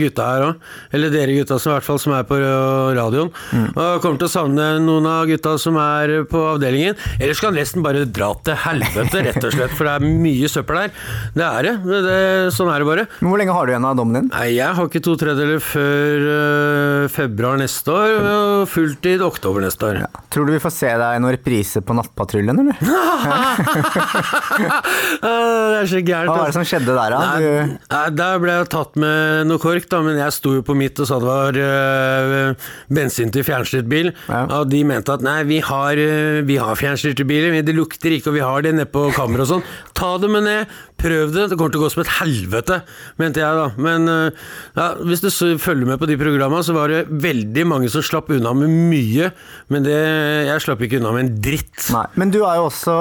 gutta 0.00 0.28
her 0.30 0.46
òg. 0.50 0.70
Eller 0.94 1.12
dere 1.12 1.36
gutta 1.36 1.58
som, 1.58 1.72
i 1.72 1.76
hvert 1.76 1.88
fall, 1.88 2.00
som 2.02 2.14
er 2.16 2.26
på 2.28 2.38
radioen. 2.38 3.02
radioen. 3.02 3.30
Og 3.76 4.02
kommer 4.02 4.20
til 4.20 4.28
å 4.28 4.32
savne 4.32 4.66
noen 4.82 5.06
av 5.08 5.26
gutta 5.30 5.54
som 5.60 5.76
er 5.80 6.22
på 6.30 6.40
avdelingen. 6.54 6.98
Ellers 7.18 7.40
kan 7.42 7.56
resten 7.56 7.84
bare 7.84 8.04
dra 8.06 8.32
til 8.46 8.58
helvete, 8.64 9.24
rett 9.28 9.42
og 9.42 9.54
slett. 9.54 9.74
For 9.76 9.88
det 9.88 9.94
er 9.96 10.22
mye 10.24 10.50
søppel 10.50 10.80
her. 10.84 10.94
Det 11.36 11.46
er 11.46 11.68
det. 11.68 11.74
det, 11.86 12.00
det 12.06 12.20
sånn 12.56 12.70
er 12.72 12.82
det 12.82 12.88
bare. 12.88 13.06
Men 13.20 13.32
Hvor 13.32 13.42
lenge 13.42 13.56
har 13.56 13.66
du 13.68 13.74
igjen 13.74 13.88
av 13.88 13.98
dommen 13.98 14.18
din? 14.18 14.30
Nei, 14.32 14.48
Jeg 14.56 14.78
har 14.78 14.90
ikke 14.90 15.04
to 15.04 15.16
tredjedeler 15.20 15.62
før 15.64 16.01
eh, 16.32 17.08
februar 17.12 17.58
neste 17.60 17.92
år, 17.92 18.12
og 18.22 18.68
fulltid 18.70 19.22
oktober 19.24 19.64
neste 19.64 19.88
år. 19.88 20.00
Tror 20.32 20.48
du 20.48 20.54
vi 20.54 20.62
får 20.62 20.74
se 20.74 20.90
deg 20.90 21.16
i 21.16 21.22
noen 21.22 21.34
reprise 21.36 21.82
på 21.84 21.96
Nattpatruljen, 21.96 22.62
eller? 22.62 22.76
Det 25.22 25.78
er 25.78 25.88
så 25.90 26.00
gærent. 26.02 26.28
Hva 26.30 26.36
var 26.36 26.42
det 26.42 26.52
altså. 26.52 26.60
som 26.60 26.66
skjedde 26.68 26.94
der, 26.94 27.14
da? 27.14 27.20
Nei, 27.22 27.78
nei, 27.90 28.02
der 28.18 28.40
ble 28.42 28.56
jeg 28.56 28.68
tatt 28.72 28.98
med 29.00 29.48
noe 29.50 29.62
kork, 29.62 29.88
da, 29.90 30.02
men 30.04 30.18
jeg 30.20 30.36
sto 30.36 30.54
jo 30.58 30.64
på 30.66 30.76
mitt 30.78 30.98
og 31.02 31.08
sa 31.08 31.18
det 31.22 31.28
var 31.28 31.58
øh, 31.62 32.68
bensin 32.92 33.32
til 33.34 33.46
fjernstyrt 33.46 33.88
bil. 33.90 34.12
Og 34.28 34.68
de 34.70 34.82
mente 34.88 35.14
at 35.14 35.24
nei, 35.24 35.40
vi 35.48 35.60
har, 35.64 35.98
øh, 35.98 36.42
vi 36.48 36.58
har 36.60 36.78
fjernstyrte 36.78 37.26
biler, 37.28 37.58
det 37.62 37.76
lukter 37.76 38.14
ikke, 38.14 38.30
og 38.32 38.38
vi 38.38 38.44
har 38.44 38.66
det 38.66 38.74
nede 38.76 38.90
på 38.92 39.08
kammeret 39.16 39.46
og 39.46 39.50
sånn. 39.56 39.66
Ta 39.98 40.14
det 40.22 40.30
med 40.32 40.46
ned, 40.46 40.78
prøv 41.02 41.32
det, 41.34 41.48
det 41.50 41.58
kommer 41.58 41.72
til 41.74 41.80
å 41.82 41.84
gå 41.84 41.90
som 41.92 42.02
et 42.04 42.12
helvete, 42.20 42.80
mente 43.20 43.42
jeg 43.42 43.58
da. 43.58 43.66
Men 43.82 44.06
øh, 44.08 44.44
ja, 44.78 44.86
hvis 45.02 45.22
du 45.24 45.28
følger 45.60 45.88
med 45.92 46.00
på 46.00 46.08
de 46.10 46.16
programmene, 46.20 46.62
så 46.66 46.74
var 46.76 46.92
det 46.92 47.02
veldig 47.10 47.64
mange 47.68 47.90
som 47.92 48.04
slapp 48.06 48.30
unna 48.32 48.52
med 48.56 48.70
mye, 48.92 49.30
men 49.72 49.86
det, 49.86 49.96
jeg 50.48 50.64
slapp 50.66 50.82
ikke 50.86 51.00
unna 51.02 51.12
med 51.16 51.26
en 51.26 51.32
dritt. 51.44 51.88
Nei, 51.94 52.04
men 52.20 52.32
du 52.34 52.40
er 52.46 52.60
jo 52.60 52.68
også 52.70 52.94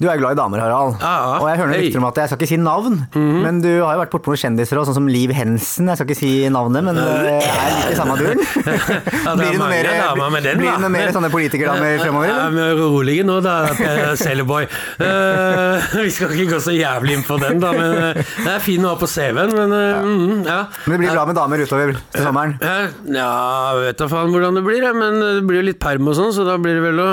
Du 0.00 0.06
er 0.10 0.18
glad 0.20 0.36
i 0.36 0.38
damer, 0.38 0.62
Harald. 0.62 0.96
og 1.02 1.46
jeg 1.50 1.58
hører 1.60 1.70
noen 1.72 1.82
rykter 1.84 2.00
om 2.02 2.08
at 2.10 2.20
jeg 2.22 2.30
skal 2.30 2.40
ikke 2.40 2.50
si 2.54 2.60
navn, 2.62 2.98
men 3.16 3.60
du 3.64 3.70
har 3.82 3.96
jo 3.96 4.02
vært 4.04 4.14
borte 4.14 4.32
med 4.32 4.40
kjendiser 4.42 4.78
òg, 4.80 4.86
sånn 4.88 4.98
som 5.00 5.08
Liv 5.10 5.32
Hensen. 5.36 5.90
Jeg 5.90 5.98
skal 6.00 6.08
ikke 6.10 6.18
si 6.20 6.32
navnet, 6.52 6.84
men 6.86 6.96
det 7.00 7.36
er 7.40 7.72
litt 7.76 7.92
i 7.92 7.98
samme 7.98 8.16
duren. 8.20 8.42
Ja, 8.46 9.34
Blir 9.36 9.50
det 9.52 9.60
noe 9.60 9.70
mer- 9.72 9.90
damer 9.96 10.30
med 10.36 10.44
den, 10.46 10.60
blir 10.60 10.70
det 10.72 10.82
noe 10.84 10.92
mer 10.92 11.12
sånne 11.14 11.30
politikerdamer 11.32 11.98
fremover? 12.02 12.30
Ja, 12.30 12.68
Rolig 12.76 13.18
nå 13.26 13.38
da, 13.44 13.56
Per 13.76 14.14
Celleboy. 14.20 14.66
Eh, 15.02 15.86
vi 16.06 16.10
skal 16.14 16.32
ikke 16.36 16.50
gå 16.54 16.60
så 16.62 16.74
jævlig 16.76 17.15
inn 17.16 17.24
på 17.26 17.38
den, 17.42 17.60
da, 17.62 17.72
men 17.76 17.96
eh, 17.98 18.20
det 18.44 18.52
er 18.52 18.62
fin 18.64 18.84
å 18.84 18.92
ha 18.92 19.00
på 19.00 19.08
CV-en, 19.10 19.52
men 19.56 19.74
ja. 19.76 20.00
mm, 20.04 20.42
ja. 20.46 20.58
Men 20.84 20.96
det 20.96 21.00
blir 21.02 21.14
bra 21.16 21.24
med 21.28 21.38
damer 21.38 21.62
utover 21.64 21.94
til 22.14 22.26
sommeren. 22.26 22.56
Ja, 22.62 22.76
jeg 23.16 23.82
vet 23.82 24.00
da 24.02 24.08
faen 24.12 24.32
hvordan 24.34 24.60
det 24.60 24.64
blir, 24.66 24.86
men 24.96 25.20
det 25.22 25.44
blir 25.48 25.60
jo 25.62 25.66
litt 25.70 25.80
perm 25.82 26.10
og 26.12 26.18
sånn, 26.18 26.32
så 26.36 26.46
da 26.46 26.56
blir 26.60 26.78
det 26.78 26.84
vel 26.84 27.02
å 27.02 27.08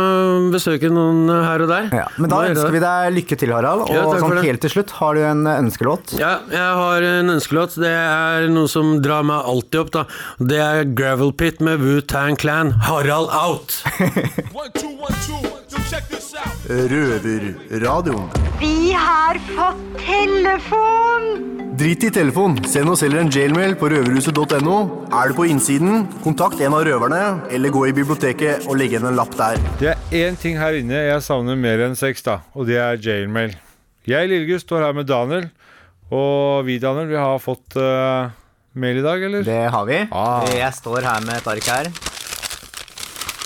besøke 0.53 0.91
noen 0.93 1.31
her 1.31 1.65
og 1.65 1.71
der. 1.71 1.89
Ja, 2.03 2.07
men 2.17 2.31
da 2.33 2.43
ønsker 2.49 2.75
vi 2.75 2.83
deg 2.83 3.13
lykke 3.19 3.39
til, 3.39 3.55
Harald. 3.55 3.85
Og 3.87 3.93
Ja, 3.93 4.05
sånn 4.19 4.39
helt 4.43 4.63
til 4.63 4.73
slutt, 4.75 4.93
har 4.99 5.17
du 5.17 5.23
en 5.27 5.47
ønskelåt? 5.49 6.15
Ja, 6.19 6.35
jeg 6.51 6.79
har 6.83 7.07
en 7.13 7.35
ønskelåt. 7.37 7.77
Det 7.83 7.93
er 7.93 8.49
noe 8.53 8.71
som 8.71 8.97
drar 9.03 9.25
meg 9.27 9.49
alltid 9.53 9.81
opp, 9.83 9.93
da. 9.95 10.05
Det 10.53 10.59
er 10.63 10.83
Gravel 10.97 11.33
Pit 11.37 11.63
med 11.63 11.83
Wu-Tang 11.83 12.39
Clan. 12.39 12.75
Harald 12.87 13.29
out! 13.33 13.81
Røverradioen. 16.63 18.29
Vi 18.59 18.93
har 18.95 19.39
fått 19.51 19.81
telefon! 19.99 21.25
Drit 21.75 22.03
i 22.07 22.11
telefon. 22.13 22.55
Send 22.69 22.87
oss 22.93 23.01
heller 23.03 23.19
en 23.19 23.31
jailmail 23.33 23.73
på 23.75 23.89
røverhuset.no. 23.91 24.75
Er 25.11 25.31
du 25.31 25.35
på 25.35 25.47
innsiden, 25.49 26.05
kontakt 26.23 26.61
en 26.63 26.75
av 26.77 26.85
røverne, 26.87 27.23
eller 27.51 27.73
gå 27.73 27.87
i 27.89 27.95
biblioteket 27.97 28.67
og 28.69 28.77
legge 28.79 28.95
igjen 28.95 29.09
en 29.09 29.17
lapp 29.17 29.33
der. 29.35 29.59
Det 29.81 29.89
er 29.91 30.15
én 30.21 30.37
ting 30.39 30.55
her 30.61 30.77
inne 30.79 31.01
jeg 31.09 31.25
savner 31.25 31.59
mer 31.59 31.83
enn 31.83 31.97
sex, 31.99 32.23
da, 32.23 32.37
og 32.55 32.69
det 32.69 32.77
er 32.79 33.01
jailmail. 33.01 33.57
Jeg, 34.07 34.29
Lillegutt, 34.31 34.63
står 34.63 34.85
her 34.87 34.95
med 34.95 35.09
Daniel. 35.09 35.49
Og 36.13 36.63
vi, 36.69 36.77
Daniel, 36.79 37.09
vi 37.11 37.19
har 37.19 37.43
fått 37.43 37.75
uh, 37.75 38.31
mail 38.77 39.01
i 39.01 39.03
dag, 39.03 39.27
eller? 39.27 39.43
Det 39.49 39.59
har 39.75 39.89
vi. 39.89 39.99
Ah. 40.15 40.47
Jeg 40.53 40.71
står 40.79 41.09
her 41.09 41.27
med 41.27 41.41
et 41.41 41.51
ark 41.57 41.69
her. 41.73 41.91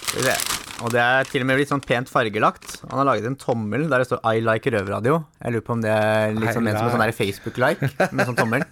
Skal 0.05 0.21
vi 0.21 0.29
se. 0.29 0.56
Og 0.85 0.91
det 0.93 1.01
er 1.01 1.25
til 1.25 1.41
og 1.41 1.47
med 1.49 1.57
litt 1.57 1.71
sånn 1.71 1.81
pent 1.81 2.09
fargelagt. 2.11 2.83
Han 2.91 2.99
har 3.01 3.07
laget 3.09 3.25
en 3.25 3.37
tommel 3.39 3.87
der 3.89 4.03
det 4.03 4.07
står 4.11 4.19
'I 4.21 4.41
like 4.45 4.69
røverradio'. 4.69 5.23
Jeg 5.41 5.53
lurer 5.53 5.65
på 5.65 5.73
om 5.73 5.81
det 5.81 5.89
er 5.89 6.33
litt 6.37 6.53
sånn 6.53 6.63
ment 6.67 6.77
som 6.77 6.87
en 6.89 6.93
sånn 6.99 7.17
Facebook-like 7.17 8.11
med 8.13 8.27
sånn 8.27 8.37
tommel. 8.37 8.63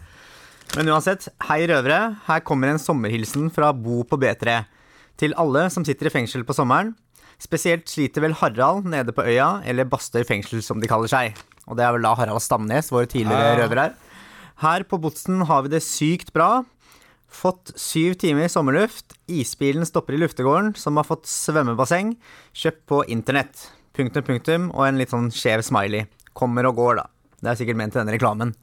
Men 0.76 0.88
uansett, 0.94 1.28
hei 1.48 1.66
røvere. 1.66 2.18
Her 2.28 2.40
kommer 2.42 2.68
en 2.70 2.78
sommerhilsen 2.82 3.50
fra 3.54 3.72
Bo 3.74 4.04
på 4.04 4.18
B3. 4.22 4.66
Til 5.18 5.34
alle 5.38 5.70
som 5.72 5.86
sitter 5.86 6.08
i 6.08 6.14
fengsel 6.14 6.44
på 6.44 6.54
sommeren. 6.54 6.94
Spesielt 7.40 7.86
sliter 7.90 8.22
vel 8.22 8.34
Harald 8.34 8.86
nede 8.86 9.12
på 9.12 9.24
øya, 9.26 9.62
eller 9.66 9.86
Bastøy 9.86 10.24
fengsel 10.26 10.62
som 10.64 10.80
de 10.80 10.88
kaller 10.88 11.08
seg. 11.08 11.34
Og 11.68 11.78
det 11.78 11.86
er 11.86 11.92
vel 11.96 12.02
da 12.06 12.14
Harald 12.16 12.42
Stamnes, 12.42 12.92
vår 12.92 13.08
tidligere 13.12 13.56
Ja. 13.58 13.66
røver 13.66 13.80
her. 13.82 13.94
Her 14.62 14.84
på 14.84 15.00
Botsen 15.02 15.42
har 15.48 15.64
vi 15.64 15.70
det 15.70 15.82
sykt 15.84 16.32
bra. 16.34 16.64
Fått 17.36 17.74
syv 17.80 18.14
timer 18.22 18.48
i 18.48 18.52
sommerluft. 18.52 19.18
Isbilen 19.28 19.86
stopper 19.88 20.16
i 20.16 20.22
luftegården, 20.22 20.74
som 20.80 20.96
har 21.00 21.08
fått 21.08 21.28
svømmebasseng. 21.28 22.14
Kjøpt 22.56 22.86
på 22.88 23.02
internett. 23.12 23.70
Punktum, 23.96 24.24
punktum, 24.28 24.70
og 24.76 24.88
en 24.88 25.00
litt 25.00 25.12
sånn 25.12 25.28
skjev 25.36 25.64
smiley. 25.66 26.08
Kommer 26.36 26.68
og 26.70 26.80
går, 26.80 27.02
da. 27.02 27.10
Det 27.42 27.52
er 27.52 27.60
sikkert 27.60 27.80
ment 27.82 27.96
til 27.96 28.04
denne 28.04 28.16
reklamen. 28.16 28.56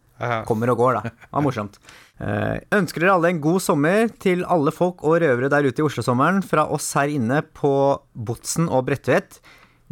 Kommer 0.47 0.71
og 0.73 0.79
går, 0.79 0.99
da. 0.99 1.11
Det 1.11 1.33
var 1.35 1.45
morsomt. 1.45 1.79
Eh, 2.23 2.61
ønsker 2.79 3.03
dere 3.03 3.17
alle 3.17 3.33
en 3.33 3.41
god 3.43 3.63
sommer 3.65 4.13
til 4.23 4.45
alle 4.47 4.73
folk 4.75 5.03
og 5.03 5.19
røvere 5.25 5.51
der 5.53 5.67
ute 5.67 5.83
i 5.83 5.87
Oslo-sommeren 5.87 6.43
fra 6.47 6.69
oss 6.71 6.93
her 6.99 7.11
inne 7.11 7.41
på 7.43 7.73
Botsen 8.15 8.69
og 8.71 8.87
Bredtvet. 8.89 9.41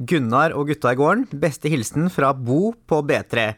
Gunnar 0.00 0.54
og 0.56 0.70
gutta 0.70 0.94
i 0.94 0.98
gården, 0.98 1.26
beste 1.42 1.68
hilsen 1.72 2.08
fra 2.12 2.30
Bo 2.32 2.70
på 2.88 3.02
B3. 3.04 3.50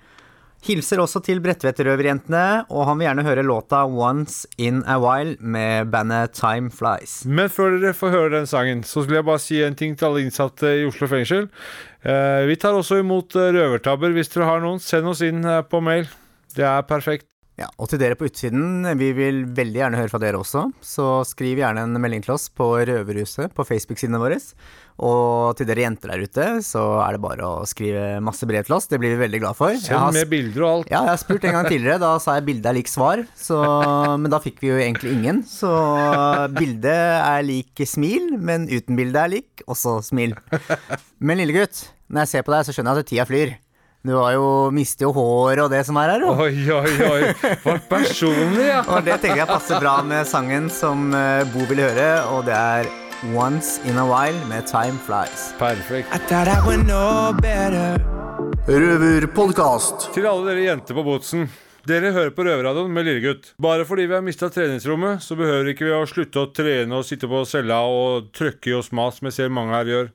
Hilser 0.63 1.01
også 1.03 1.19
til 1.27 1.41
Bredtvet-røverjentene, 1.43 2.69
og 2.71 2.85
han 2.87 3.01
vil 3.01 3.09
gjerne 3.09 3.25
høre 3.27 3.43
låta 3.43 3.81
'Once 3.83 4.47
In 4.63 4.85
A 4.87 4.95
While' 5.03 5.35
med 5.41 5.91
bandet 5.91 6.37
Time 6.39 6.71
Flies. 6.71 7.25
Men 7.27 7.51
før 7.51 7.81
dere 7.81 7.93
får 7.99 8.15
høre 8.15 8.31
den 8.37 8.47
sangen, 8.47 8.85
så 8.85 9.03
skulle 9.03 9.19
jeg 9.19 9.27
bare 9.27 9.43
si 9.43 9.59
en 9.63 9.75
ting 9.75 9.97
til 9.99 10.07
alle 10.07 10.23
innsatte 10.23 10.71
i 10.71 10.87
Oslo 10.87 11.09
fengsel. 11.11 11.49
Eh, 12.05 12.47
vi 12.47 12.55
tar 12.55 12.79
også 12.79 13.01
imot 13.03 13.35
eh, 13.35 13.51
røvertabber. 13.59 14.15
Hvis 14.15 14.31
dere 14.31 14.47
har 14.47 14.63
noen, 14.63 14.79
send 14.79 15.07
oss 15.11 15.21
inn 15.27 15.45
eh, 15.45 15.63
på 15.67 15.83
mail. 15.83 16.07
Det 16.55 16.63
er 16.63 16.87
perfekt. 16.87 17.32
Ja, 17.61 17.67
og 17.77 17.91
til 17.91 18.01
dere 18.01 18.17
på 18.17 18.25
utsiden, 18.31 18.87
vi 18.97 19.11
vil 19.13 19.43
veldig 19.53 19.77
gjerne 19.83 19.99
høre 20.01 20.09
fra 20.09 20.21
dere 20.23 20.39
også, 20.41 20.65
så 20.81 21.09
skriv 21.29 21.61
gjerne 21.61 21.83
en 21.85 21.99
melding 22.01 22.23
til 22.25 22.33
oss 22.33 22.47
på 22.49 22.65
Røverhuset 22.89 23.53
på 23.53 23.67
Facebook-sidene 23.69 24.21
våre. 24.23 24.39
Og 25.03 25.53
til 25.59 25.69
dere 25.69 25.85
jenter 25.85 26.13
der 26.13 26.23
ute, 26.25 26.47
så 26.65 26.81
er 27.05 27.17
det 27.17 27.23
bare 27.25 27.45
å 27.45 27.67
skrive 27.69 28.23
masse 28.25 28.49
brev 28.49 28.65
til 28.65 28.77
oss. 28.77 28.89
Det 28.89 28.97
blir 29.03 29.13
vi 29.15 29.21
veldig 29.25 29.41
glad 29.43 29.59
for. 29.59 29.77
Send 29.77 30.17
med 30.17 30.31
bilder 30.31 30.65
og 30.65 30.71
alt. 30.71 30.93
Ja, 30.93 31.03
jeg 31.05 31.13
har 31.13 31.21
spurt 31.21 31.45
en 31.49 31.57
gang 31.59 31.69
tidligere. 31.69 32.01
Da 32.01 32.13
sa 32.23 32.37
jeg 32.39 32.47
bilde 32.49 32.71
er 32.71 32.79
lik 32.79 32.89
svar. 32.93 33.25
Så, 33.37 33.59
men 34.17 34.33
da 34.33 34.41
fikk 34.45 34.63
vi 34.63 34.73
jo 34.73 34.79
egentlig 34.81 35.13
ingen. 35.17 35.43
Så 35.49 35.73
bildet 36.57 36.97
er 37.19 37.45
lik 37.45 37.85
smil, 37.89 38.33
men 38.41 38.69
uten 38.73 38.97
bilde 38.97 39.27
er 39.27 39.35
lik 39.37 39.65
også 39.67 39.99
smil. 40.07 40.37
Men 41.21 41.41
lille 41.41 41.57
gutt, 41.57 41.85
når 42.09 42.25
jeg 42.25 42.33
ser 42.33 42.49
på 42.49 42.57
deg, 42.57 42.65
så 42.69 42.77
skjønner 42.77 43.01
jeg 43.03 43.07
at 43.07 43.13
tida 43.13 43.29
flyr. 43.29 43.55
Du 44.03 44.17
har 44.17 44.33
jo 44.35 44.47
mistet 44.75 45.05
jo 45.07 45.13
håret 45.15 45.61
og 45.63 45.69
det 45.71 45.85
som 45.87 45.95
er 46.03 46.11
her, 46.11 46.25
jo. 46.25 46.33
Oi, 46.43 46.57
oi, 46.75 46.95
oi. 47.07 47.29
Var 47.63 47.77
personlig, 47.87 48.65
ja. 48.67 48.81
Og 48.91 49.05
det 49.07 49.21
tenker 49.23 49.45
jeg 49.45 49.47
passer 49.47 49.79
bra 49.79 50.01
med 50.03 50.27
sangen 50.27 50.67
som 50.75 51.13
eh, 51.15 51.45
Bo 51.53 51.63
vil 51.71 51.85
høre, 51.85 52.09
og 52.35 52.43
det 52.49 52.57
er 52.59 52.91
Once 53.31 53.79
in 53.87 54.01
a 54.03 54.07
While 54.09 54.41
med 54.51 54.67
Time 54.67 54.99
Flies. 55.07 55.53
Perfekt. 55.61 56.11
Røverpodkast. 58.67 60.09
Til 60.17 60.27
alle 60.27 60.51
dere 60.51 60.65
jenter 60.67 60.99
på 60.99 61.05
Botsen. 61.07 61.47
Dere 61.87 62.11
hører 62.15 62.35
på 62.35 62.43
Røverradioen 62.47 62.91
med 62.95 63.07
Lillegutt. 63.07 63.53
Bare 63.63 63.87
fordi 63.87 64.09
vi 64.11 64.15
har 64.19 64.23
mista 64.27 64.51
treningsrommet, 64.51 65.23
så 65.23 65.39
behøver 65.39 65.71
ikke 65.73 65.87
vi 65.87 65.95
å 65.95 66.03
slutte 66.11 66.43
å 66.43 66.51
trene 66.55 66.99
og 66.99 67.07
sitte 67.07 67.31
på 67.31 67.45
cella 67.47 67.81
og 67.87 68.33
trøkke 68.35 68.71
i 68.71 68.77
oss 68.79 68.91
mas, 68.95 69.19
som 69.19 69.31
jeg 69.31 69.39
ser 69.39 69.55
mange 69.55 69.79
her 69.79 69.91
gjør. 69.95 70.11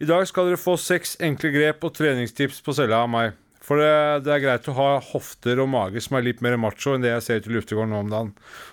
I 0.00 0.06
dag 0.08 0.22
skal 0.24 0.46
dere 0.48 0.56
få 0.56 0.78
seks 0.80 1.18
enkle 1.20 1.50
grep 1.52 1.82
og 1.84 1.92
treningstips 1.92 2.62
på 2.64 2.72
cella 2.72 3.02
av 3.04 3.10
meg. 3.12 3.34
For 3.60 3.76
det, 3.76 4.24
det 4.24 4.30
er 4.32 4.40
greit 4.40 4.68
å 4.72 4.74
ha 4.78 4.86
hofter 5.10 5.60
og 5.60 5.68
mage 5.68 6.00
som 6.00 6.16
er 6.16 6.24
litt 6.24 6.40
mer 6.40 6.56
macho 6.56 6.94
enn 6.96 7.04
det 7.04 7.10
jeg 7.12 7.24
ser 7.26 7.42
ut 7.42 7.48
i 7.50 7.52
luftegården 7.58 7.92
nå 7.92 7.98
om 8.06 8.08
dagen. 8.08 8.30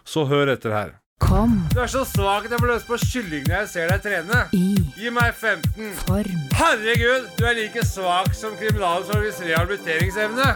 Så 0.08 0.24
hør 0.30 0.54
etter 0.54 0.72
her. 0.72 0.94
Kom 1.20 1.58
Du 1.74 1.82
er 1.84 1.90
så 1.92 2.06
svak 2.08 2.46
at 2.48 2.54
jeg 2.54 2.62
får 2.62 2.72
lyst 2.72 2.88
på 2.88 3.00
kylling 3.02 3.44
når 3.50 3.58
jeg 3.58 3.70
ser 3.74 3.92
deg 3.92 4.06
trene. 4.06 4.40
i 4.56 4.64
Gi 5.02 5.12
meg 5.12 5.34
15. 5.36 5.92
form. 6.06 6.40
Herregud, 6.62 7.28
du 7.36 7.44
er 7.50 7.60
like 7.60 7.84
svak 7.90 8.32
som 8.38 8.56
kriminalomsorgens 8.62 9.44
rehabiliteringsevne. 9.50 10.48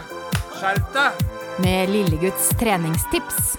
Skjerp 0.56 0.88
deg! 0.96 1.20
Med 1.60 1.92
Lilleguds 1.92 2.48
treningstips. 2.56 3.58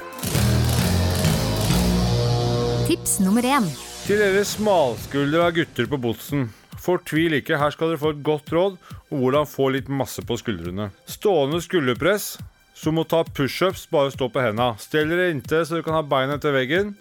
Tips 2.89 3.19
nummer 3.21 3.45
én. 3.45 3.69
Til 4.07 4.17
dere 4.19 4.41
smalskuldra 4.47 5.51
gutter 5.55 5.85
på 5.93 6.01
Botsen. 6.01 6.49
Fortvil 6.83 7.37
ikke, 7.37 7.55
her 7.59 7.71
skal 7.71 7.93
dere 7.93 8.01
få 8.01 8.11
et 8.11 8.23
godt 8.25 8.51
råd 8.51 8.75
om 9.07 9.21
hvordan 9.21 9.47
få 9.47 9.69
litt 9.71 9.87
masse 9.87 10.23
på 10.27 10.35
skuldrene. 10.39 10.89
Stående 11.07 11.61
skulderpress, 11.63 12.33
som 12.75 12.99
å 12.99 13.05
ta 13.07 13.21
pushups, 13.23 13.85
bare 13.93 14.11
stå 14.11 14.27
på 14.33 14.43
henda. 14.43 14.73
Stell 14.81 15.13
dere 15.13 15.29
inntil 15.31 15.63
så 15.63 15.77
dere 15.77 15.87
kan 15.87 15.95
ha 15.95 16.03
beina 16.03 16.39
til 16.43 16.55
veggen. 16.55 16.93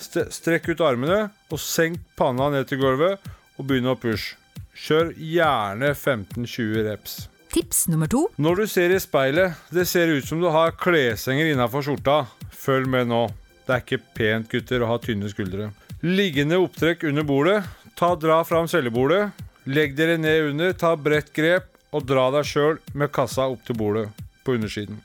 St 0.00 0.26
strekk 0.32 0.68
ut 0.72 0.84
armene, 0.84 1.30
og 1.52 1.60
senk 1.60 2.00
panna 2.20 2.50
ned 2.52 2.68
til 2.68 2.82
gulvet, 2.82 3.20
og 3.56 3.68
begynn 3.68 3.88
å 3.88 3.96
push. 4.00 4.34
Kjør 4.80 5.12
gjerne 5.16 5.92
15-20 5.92 6.86
reps. 6.86 7.16
Tips 7.50 7.86
nummer 7.90 8.08
to. 8.08 8.26
Når 8.38 8.62
du 8.62 8.66
ser 8.70 8.92
i 8.94 9.00
speilet, 9.02 9.56
det 9.74 9.88
ser 9.90 10.12
ut 10.12 10.26
som 10.28 10.40
du 10.40 10.46
har 10.52 10.76
kleshenger 10.78 11.50
innafor 11.50 11.84
skjorta. 11.84 12.22
Følg 12.54 12.88
med 12.92 13.10
nå. 13.10 13.24
Det 13.66 13.74
er 13.74 13.84
ikke 13.84 14.04
pent, 14.16 14.48
gutter, 14.52 14.84
å 14.84 14.92
ha 14.92 15.00
tynne 15.02 15.28
skuldre. 15.32 15.72
Liggende 16.06 16.60
opptrekk 16.62 17.04
under 17.10 17.26
bordet. 17.28 17.58
Ta 18.00 18.16
Dra 18.16 18.44
fram 18.44 18.68
cellebordet. 18.68 19.30
Legg 19.64 19.92
dere 19.92 20.16
ned 20.16 20.42
under, 20.42 20.72
ta 20.72 20.94
bredt 20.96 21.34
grep, 21.36 21.66
og 21.92 22.06
dra 22.08 22.30
deg 22.32 22.46
sjøl 22.48 22.78
med 22.96 23.10
kassa 23.12 23.44
opp 23.52 23.60
til 23.66 23.76
bordet 23.76 24.06
på 24.40 24.54
undersiden. 24.56 25.02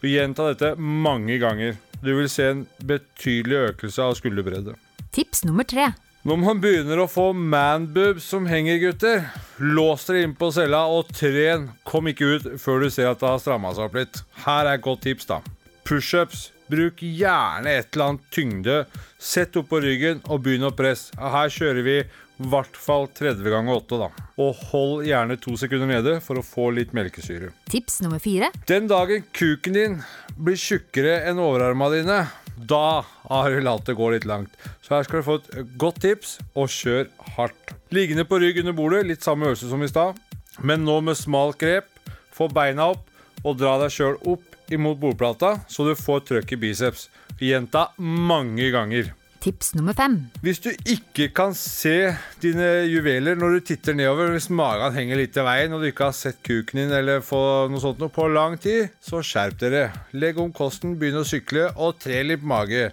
Og 0.00 0.08
Gjenta 0.10 0.48
dette 0.48 0.72
mange 0.74 1.36
ganger. 1.38 1.76
Du 2.02 2.10
vil 2.16 2.26
se 2.26 2.48
en 2.50 2.64
betydelig 2.82 3.60
økelse 3.68 4.02
av 4.02 4.16
skulderbredde. 4.18 4.74
Tips 5.14 5.44
nummer 5.46 5.62
tre. 5.70 5.92
Når 6.26 6.42
man 6.42 6.64
begynner 6.64 7.04
å 7.04 7.06
få 7.06 7.28
manboobs 7.30 8.26
som 8.26 8.50
henger, 8.50 8.82
gutter, 8.82 9.22
lås 9.62 10.08
dere 10.10 10.26
inn 10.26 10.34
på 10.34 10.50
cella 10.50 10.82
og 10.90 11.14
tren. 11.14 11.70
Kom 11.86 12.10
ikke 12.10 12.32
ut 12.34 12.50
før 12.58 12.82
du 12.82 12.90
ser 12.90 13.12
at 13.12 13.22
det 13.22 13.30
har 13.30 13.38
stramma 13.38 13.70
seg 13.76 13.86
opp 13.86 14.00
litt. 14.02 14.18
Her 14.42 14.66
er 14.66 14.80
et 14.80 14.86
godt 14.88 15.06
tips, 15.06 15.30
da. 15.30 15.38
Pushups. 15.86 16.48
Bruk 16.70 17.02
gjerne 17.02 17.72
et 17.78 17.94
eller 17.94 18.12
annet 18.12 18.30
tyngde. 18.34 18.78
Sett 19.18 19.56
opp 19.58 19.68
på 19.70 19.80
ryggen 19.84 20.22
og 20.26 20.42
begynn 20.44 20.66
å 20.66 20.74
presse. 20.74 21.14
Her 21.16 21.52
kjører 21.52 21.86
vi 21.86 21.98
i 22.36 22.48
hvert 22.52 22.76
fall 22.76 23.06
30 23.16 23.46
ganger 23.48 23.78
8, 23.78 23.98
da. 24.02 24.08
Og 24.44 24.64
hold 24.70 25.06
gjerne 25.08 25.38
to 25.40 25.54
sekunder 25.56 25.88
nede 25.88 26.18
for 26.24 26.40
å 26.40 26.44
få 26.44 26.68
litt 26.76 26.92
melkesyre. 26.96 27.52
Tips 27.72 28.02
nummer 28.04 28.20
fire. 28.20 28.50
Den 28.68 28.90
dagen 28.90 29.24
kuken 29.36 29.76
din 29.78 29.96
blir 30.36 30.58
tjukkere 30.60 31.22
enn 31.30 31.40
overarma 31.40 31.88
dine, 31.94 32.18
da 32.56 33.04
har 33.28 33.52
du 33.52 33.62
latt 33.64 33.88
det 33.88 33.96
gå 33.96 34.10
litt 34.12 34.28
langt. 34.28 34.52
Så 34.84 34.96
her 34.96 35.08
skal 35.08 35.22
du 35.22 35.28
få 35.28 35.38
et 35.40 35.72
godt 35.80 36.02
tips, 36.04 36.36
og 36.56 36.68
kjør 36.72 37.08
hardt. 37.36 37.74
Liggende 37.94 38.26
på 38.28 38.40
rygg 38.42 38.60
under 38.64 38.76
bordet, 38.76 39.06
litt 39.08 39.24
samme 39.24 39.48
øvelse 39.48 39.70
som 39.70 39.84
i 39.84 39.90
stad, 39.90 40.18
men 40.60 40.84
nå 40.84 41.00
med 41.04 41.16
smalt 41.16 41.60
grep. 41.60 41.88
Få 42.36 42.50
beina 42.52 42.90
opp, 42.92 43.08
og 43.44 43.56
dra 43.60 43.76
deg 43.80 43.92
sjøl 43.92 44.16
opp 44.28 44.55
imot 44.72 44.98
bordplata, 45.02 45.58
så 45.68 45.86
du 45.86 45.94
får 45.98 46.26
trøkk 46.30 46.56
i 46.56 46.60
biceps. 46.66 47.08
Gjenta 47.40 47.90
mange 47.98 48.70
ganger. 48.74 49.12
Tips 49.46 49.74
nummer 49.76 49.94
fem. 49.94 50.16
Hvis 50.42 50.58
du 50.64 50.72
ikke 50.72 51.28
kan 51.36 51.52
se 51.54 52.10
dine 52.42 52.86
juveler 52.90 53.36
når 53.38 53.52
du 53.54 53.66
titter 53.68 53.94
nedover, 53.94 54.32
hvis 54.34 54.48
magen 54.50 54.96
henger 54.96 55.20
litt 55.20 55.36
i 55.38 55.44
veien 55.46 55.76
og 55.76 55.84
du 55.84 55.90
ikke 55.90 56.08
har 56.08 56.16
sett 56.18 56.40
kuken 56.42 56.80
din 56.80 56.94
eller 56.96 57.22
få 57.22 57.40
noe 57.70 57.82
sånt 57.82 58.02
noe 58.02 58.10
på 58.10 58.26
lang 58.32 58.56
tid, 58.58 58.90
så 58.98 59.20
skjerp 59.22 59.60
dere. 59.60 59.84
Legg 60.18 60.40
om 60.42 60.50
kosten, 60.56 60.96
begynn 60.98 61.20
å 61.20 61.26
sykle 61.28 61.68
og 61.76 62.00
tre 62.02 62.24
litt 62.26 62.42
mage. 62.42 62.88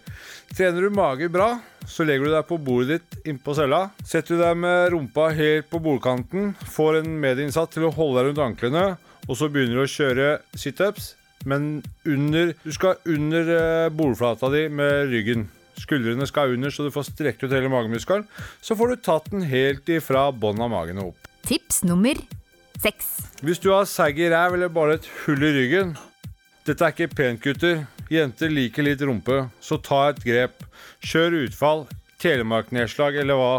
Trener 0.54 0.86
du 0.86 0.94
mage 0.94 1.32
bra, 1.34 1.56
så 1.90 2.06
legger 2.06 2.30
du 2.30 2.36
deg 2.36 2.46
på 2.52 2.60
bordet 2.62 3.00
ditt 3.00 3.32
innpå 3.34 3.58
cella. 3.58 3.88
Setter 4.06 4.38
du 4.38 4.44
deg 4.44 4.60
med 4.62 4.92
rumpa 4.94 5.32
helt 5.34 5.72
på 5.74 5.82
bordkanten, 5.82 6.54
får 6.76 7.02
en 7.02 7.18
medinnsatt 7.24 7.74
til 7.74 7.88
å 7.90 7.94
holde 7.98 8.20
deg 8.20 8.30
rundt 8.30 8.46
anklene, 8.46 8.86
og 9.26 9.40
så 9.40 9.50
begynner 9.50 9.82
du 9.82 9.88
å 9.88 9.90
kjøre 9.90 10.32
situps, 10.54 11.16
men 11.46 11.84
under 12.06 12.54
Du 12.64 12.72
skal 12.76 12.96
under 13.10 13.50
eh, 13.56 13.90
bordflata 13.94 14.50
di 14.54 14.68
med 14.70 15.12
ryggen. 15.12 15.48
Skuldrene 15.80 16.28
skal 16.30 16.54
under, 16.54 16.70
så 16.70 16.86
du 16.86 16.94
får 16.94 17.10
strekt 17.10 17.44
ut 17.44 17.52
hele 17.52 17.72
magemuskelen. 17.72 18.28
Så 18.62 18.78
får 18.78 18.94
du 18.94 19.04
tatt 19.04 19.32
den 19.32 19.44
helt 19.50 19.90
ifra 19.90 20.28
bånn 20.32 20.62
av 20.62 20.72
magen 20.72 21.02
og 21.02 21.12
opp. 21.12 21.30
Tips 21.48 21.82
nummer 21.84 22.20
seks. 22.80 23.10
Hvis 23.44 23.62
du 23.64 23.72
har 23.74 23.88
sagg 23.90 24.20
i 24.22 24.30
ræv 24.32 24.56
eller 24.58 24.72
bare 24.72 25.00
et 25.00 25.10
hull 25.24 25.44
i 25.44 25.54
ryggen 25.56 25.96
Dette 26.64 26.86
er 26.86 26.94
ikke 26.94 27.12
pent, 27.12 27.42
gutter. 27.44 27.82
Jenter 28.08 28.52
liker 28.52 28.86
litt 28.86 29.02
rumpe, 29.04 29.50
så 29.60 29.76
ta 29.84 30.06
et 30.14 30.22
grep. 30.24 30.62
Kjør 31.04 31.42
utfall, 31.42 31.82
telemarknedslag 32.24 33.18
eller 33.20 33.36
hva. 33.36 33.56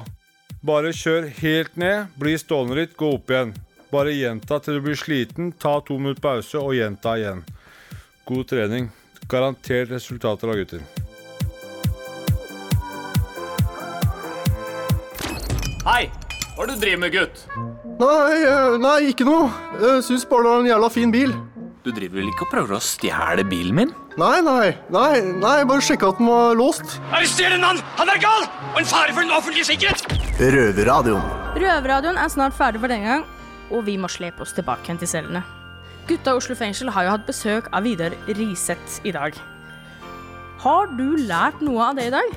Bare 0.64 0.94
kjør 0.96 1.26
helt 1.42 1.76
ned, 1.76 2.14
bli 2.16 2.38
stående 2.40 2.78
litt, 2.78 2.94
gå 2.96 3.10
opp 3.18 3.28
igjen. 3.28 3.52
Bare 3.92 4.14
gjenta 4.16 4.56
til 4.64 4.78
du 4.78 4.86
blir 4.86 4.96
sliten, 4.96 5.52
ta 5.52 5.76
to 5.84 5.98
minutter 6.00 6.24
pause 6.24 6.62
og 6.62 6.72
gjenta 6.78 7.18
igjen. 7.20 7.44
God 8.24 8.48
trening. 8.48 8.90
Garantert 9.28 9.90
resultater 9.90 10.48
da, 10.48 10.54
gutter. 10.56 10.84
Hei! 15.84 16.04
Hva 16.54 16.62
er 16.64 16.70
det 16.70 16.76
du 16.76 16.84
driver 16.84 17.00
med, 17.02 17.12
gutt? 17.12 17.40
Nei, 17.98 18.36
eh, 18.46 18.76
nei, 18.80 18.98
ikke 19.10 19.26
noe. 19.26 19.48
Jeg 19.82 20.04
syns 20.06 20.24
bare 20.30 20.46
det 20.46 20.52
var 20.52 20.62
en 20.62 20.68
jævla 20.70 20.90
fin 20.94 21.12
bil. 21.12 21.34
Du 21.84 21.90
driver 21.92 22.20
vel 22.20 22.30
ikke 22.30 22.46
og 22.46 22.52
prøver 22.52 22.76
å 22.78 22.80
stjele 22.80 23.44
bilen 23.44 23.76
min? 23.76 23.90
Nei, 24.16 24.38
nei, 24.46 24.70
nei, 24.94 25.18
nei, 25.42 25.56
bare 25.68 25.84
sjekka 25.84 26.12
at 26.14 26.22
den 26.22 26.30
var 26.30 26.54
låst. 26.56 26.94
Arrester 27.10 27.52
den 27.52 27.66
mann! 27.66 27.82
Han 27.98 28.12
er 28.14 28.22
gal! 28.22 28.46
Og 28.70 28.78
en 28.80 28.88
fare 28.88 29.12
for 29.12 29.26
den 29.26 29.34
offentlige 29.34 29.68
sikkerhet! 29.68 30.06
Røverradioen. 30.40 31.26
Røverradioen 31.58 32.22
er 32.22 32.32
snart 32.32 32.56
ferdig 32.56 32.80
for 32.80 32.94
denne 32.94 33.10
gang, 33.10 33.28
og 33.74 33.84
vi 33.90 33.98
må 34.00 34.08
slepe 34.08 34.46
oss 34.46 34.56
tilbake 34.56 34.88
igjen 34.88 35.02
til 35.02 35.10
cellene. 35.10 35.44
Gutta 36.04 36.34
Oslo 36.36 36.52
fengsel 36.52 36.90
har 36.92 37.06
jo 37.06 37.12
hatt 37.14 37.22
besøk 37.24 37.70
av 37.72 37.86
Vidar 37.86 38.12
Riseth 38.28 38.98
i 39.08 39.12
dag. 39.14 39.38
Har 40.60 40.90
du 40.98 41.14
lært 41.16 41.62
noe 41.64 41.80
av 41.80 41.96
det 41.96 42.10
i 42.10 42.12
dag? 42.12 42.34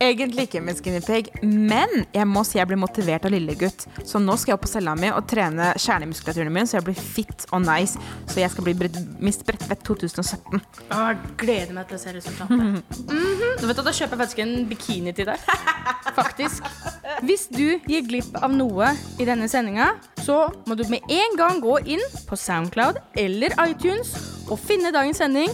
Egentlig 0.00 0.46
ikke 0.46 0.62
med 0.64 0.78
skinny 0.78 1.00
pig, 1.04 1.26
men 1.44 2.06
jeg 2.14 2.24
må 2.24 2.40
si 2.48 2.56
jeg 2.56 2.68
blir 2.70 2.78
motivert 2.80 3.26
av 3.28 3.34
lillegutt. 3.34 3.84
Så 4.08 4.20
nå 4.22 4.32
skal 4.40 4.54
jeg 4.54 4.56
opp 4.56 4.64
på 4.64 4.70
cella 4.72 4.94
mi 4.96 5.10
og 5.12 5.26
trene 5.28 5.74
kjernemuskulaturen 5.76 6.54
min, 6.54 6.68
så 6.68 6.78
jeg 6.78 6.86
blir 6.88 6.96
fit 6.96 7.44
og 7.52 7.66
nice. 7.66 8.00
Så 8.30 8.40
jeg 8.40 8.48
skal 8.54 8.64
bli 8.64 8.90
Miss 9.20 9.42
Bredtvet 9.44 9.84
2017. 9.84 10.56
Å, 10.88 11.02
jeg 11.10 11.20
gleder 11.44 11.76
meg 11.76 11.90
til 11.90 11.98
å 11.98 12.02
se 12.02 12.16
resultatet. 12.16 12.56
Mhm. 12.56 12.80
Du 13.60 13.66
vet 13.68 13.76
at 13.76 13.84
Da 13.90 13.92
kjøper 13.92 14.14
jeg 14.14 14.20
faktisk 14.22 14.42
en 14.44 14.54
bikini 14.70 15.12
til 15.16 15.28
deg. 15.28 15.48
Faktisk. 16.20 16.64
Hvis 17.26 17.46
du 17.52 17.80
gir 17.88 18.04
glipp 18.06 18.36
av 18.40 18.52
noe 18.54 18.92
i 19.20 19.26
denne 19.28 19.48
sendinga, 19.50 19.92
så 20.24 20.46
må 20.68 20.76
du 20.78 20.84
med 20.88 21.04
en 21.12 21.36
gang 21.38 21.60
gå 21.62 21.76
inn 21.96 22.02
på 22.28 22.38
Soundcloud 22.38 23.00
eller 23.20 23.54
iTunes 23.66 24.14
og 24.50 24.58
finne 24.62 24.92
dagens 24.94 25.20
sending 25.22 25.52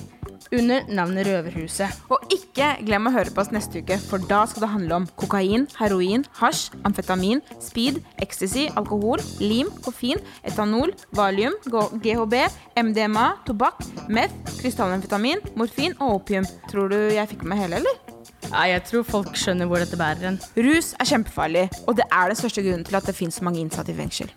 under 0.55 0.87
navnet 0.93 1.27
Røverhuset. 1.29 2.01
Og 2.13 2.23
ikke 2.33 2.73
glem 2.87 3.09
å 3.09 3.15
høre 3.15 3.33
på 3.35 3.43
oss 3.43 3.53
neste 3.55 3.83
uke, 3.83 3.99
for 4.09 4.23
da 4.31 4.45
skal 4.49 4.67
det 4.67 4.73
handle 4.73 5.01
om 5.01 5.09
kokain, 5.21 5.67
heroin, 5.79 6.27
hasj, 6.41 6.69
amfetamin, 6.87 7.43
speed, 7.63 8.01
ecstasy, 8.23 8.69
alkohol, 8.79 9.23
lim, 9.43 9.71
koffein, 9.85 10.23
etanol, 10.47 10.95
valium, 11.17 11.57
GHB, 11.67 12.41
MDMA, 12.79 13.29
tobakk, 13.49 13.83
meth, 14.09 14.37
krystallamfetamin, 14.61 15.43
morfin 15.59 15.97
og 16.01 16.21
opium. 16.21 16.47
Tror 16.71 16.93
du 16.93 17.01
jeg 17.15 17.35
fikk 17.35 17.47
med 17.49 17.65
hele, 17.65 17.83
eller? 17.83 18.06
Nei, 18.53 18.67
jeg 18.71 18.83
tror 18.89 19.05
folk 19.09 19.37
skjønner 19.39 19.69
hvor 19.69 19.83
dette 19.83 19.99
bærer 19.99 20.23
hen. 20.29 20.37
Rus 20.67 20.93
er 21.01 21.09
kjempefarlig, 21.11 21.65
og 21.89 21.97
det 21.99 22.07
er 22.13 22.31
den 22.31 22.39
største 22.39 22.63
grunnen 22.65 22.85
til 22.87 22.97
at 22.99 23.09
det 23.09 23.17
finnes 23.19 23.37
så 23.41 23.45
mange 23.47 23.61
innsatte 23.63 23.93
i 23.93 23.97
fengsel. 23.99 24.31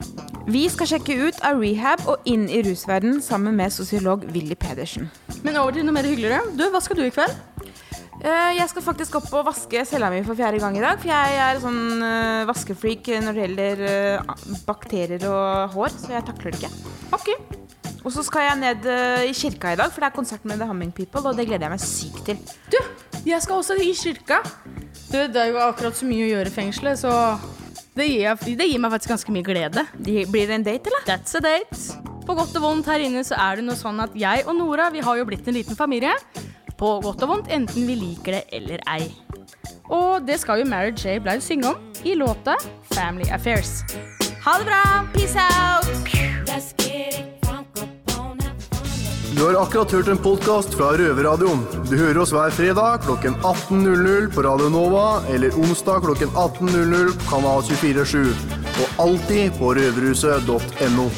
Vi 0.49 0.63
skal 0.73 0.89
sjekke 0.89 1.17
ut 1.27 1.37
av 1.45 1.59
rehab 1.61 2.01
og 2.09 2.25
inn 2.29 2.47
i 2.49 2.63
rusverden 2.65 3.19
sammen 3.23 3.55
med 3.59 3.71
sosiolog 3.75 4.25
Willy 4.33 4.57
Pedersen. 4.59 5.11
Men 5.45 5.59
over 5.61 5.77
til 5.77 5.85
noe 5.85 5.95
mer 5.95 6.07
hyggeligere. 6.09 6.41
Du, 6.57 6.65
Hva 6.73 6.81
skal 6.83 6.97
du 6.99 7.05
i 7.05 7.13
kveld? 7.13 7.35
Eh, 8.19 8.57
Jeg 8.57 8.65
skal 8.71 8.83
faktisk 8.83 9.15
opp 9.21 9.29
og 9.37 9.45
vaske 9.47 9.85
cella 9.87 10.09
mi 10.11 10.23
for 10.25 10.35
fjerde 10.35 10.59
gang 10.59 10.75
i 10.75 10.83
dag. 10.83 10.97
For 10.99 11.07
jeg 11.13 11.37
er 11.45 11.61
sånn 11.63 12.01
eh, 12.03 12.47
vaskefreak 12.49 13.07
når 13.23 13.37
det 13.37 13.45
gjelder 13.45 13.83
eh, 13.87 14.33
bakterier 14.67 15.27
og 15.29 15.77
hår, 15.77 15.93
så 16.01 16.15
jeg 16.17 16.25
takler 16.27 16.55
det 16.57 16.63
ikke. 16.63 16.95
Ok. 17.15 17.29
Og 17.99 18.11
så 18.15 18.23
skal 18.23 18.45
jeg 18.47 18.59
ned 18.61 18.85
i 19.27 19.33
kirka 19.35 19.73
i 19.75 19.77
dag, 19.79 19.91
for 19.91 20.01
det 20.01 20.07
er 20.07 20.15
konsert 20.15 20.45
med 20.47 20.57
The 20.61 20.67
Humming 20.69 20.91
People, 20.95 21.19
og 21.29 21.35
det 21.35 21.45
gleder 21.49 21.67
jeg 21.67 21.73
meg 21.73 21.81
sykt 21.83 22.21
til. 22.29 22.37
Du, 22.71 22.77
jeg 23.25 23.41
skal 23.43 23.59
også 23.59 23.77
i 23.81 23.93
kirka. 23.97 24.41
Du, 25.09 25.17
det 25.17 25.39
er 25.41 25.51
jo 25.53 25.61
akkurat 25.63 25.97
så 25.97 26.07
mye 26.07 26.27
å 26.27 26.29
gjøre 26.29 26.51
i 26.51 26.53
fengselet, 26.53 27.01
så 27.01 27.13
det 27.97 28.05
gir, 28.07 28.21
jeg, 28.27 28.57
det 28.59 28.67
gir 28.69 28.81
meg 28.81 28.93
faktisk 28.93 29.15
ganske 29.15 29.33
mye 29.33 29.47
glede. 29.47 29.85
Blir 29.99 30.45
det 30.47 30.59
en 30.59 30.67
date, 30.67 30.91
eller? 30.91 31.07
That's 31.09 31.35
a 31.35 31.41
date. 31.43 32.05
På 32.27 32.35
godt 32.37 32.53
og 32.59 32.61
vondt 32.61 32.91
her 32.91 33.01
inne 33.01 33.23
så 33.25 33.39
er 33.41 33.57
det 33.57 33.65
noe 33.65 33.79
sånn 33.79 33.99
at 34.03 34.13
jeg 34.17 34.45
og 34.45 34.53
Nora 34.59 34.91
vi 34.93 35.01
har 35.01 35.17
jo 35.17 35.25
blitt 35.27 35.49
en 35.49 35.57
liten 35.57 35.79
familie. 35.79 36.13
På 36.79 36.99
godt 37.03 37.25
og 37.25 37.33
vondt, 37.33 37.49
enten 37.51 37.89
vi 37.89 37.97
liker 37.99 38.37
det 38.37 38.43
eller 38.55 38.85
ei. 38.93 39.09
Og 39.89 40.21
det 40.27 40.37
skal 40.43 40.61
jo 40.61 40.69
Mary 40.69 40.93
J. 40.93 41.17
Blige 41.25 41.41
synge 41.43 41.73
om 41.73 42.05
i 42.05 42.13
låta 42.15 42.55
Family 42.93 43.27
Affairs. 43.33 43.81
Ha 44.45 44.59
det 44.61 44.69
bra! 44.69 44.83
Peace 45.17 45.35
out! 45.35 45.89
Du 49.39 49.45
har 49.45 49.61
akkurat 49.61 49.91
hørt 49.91 50.07
en 50.07 50.17
podkast 50.17 50.73
fra 50.75 50.89
Røverradioen. 50.99 51.61
Du 51.87 51.93
hører 51.95 52.17
oss 52.19 52.33
hver 52.35 52.51
fredag 52.51 53.05
klokken 53.05 53.37
18.00 53.39 54.27
på 54.35 54.43
Radio 54.43 54.67
Nova 54.73 55.05
eller 55.31 55.55
onsdag 55.55 56.03
klokken 56.03 56.35
18.00 56.35 57.15
på 57.21 57.31
Kanal 57.31 57.63
247. 57.71 58.35
Og 58.83 59.03
alltid 59.07 59.55
på 59.55 59.71
røverhuset.no. 59.79 61.11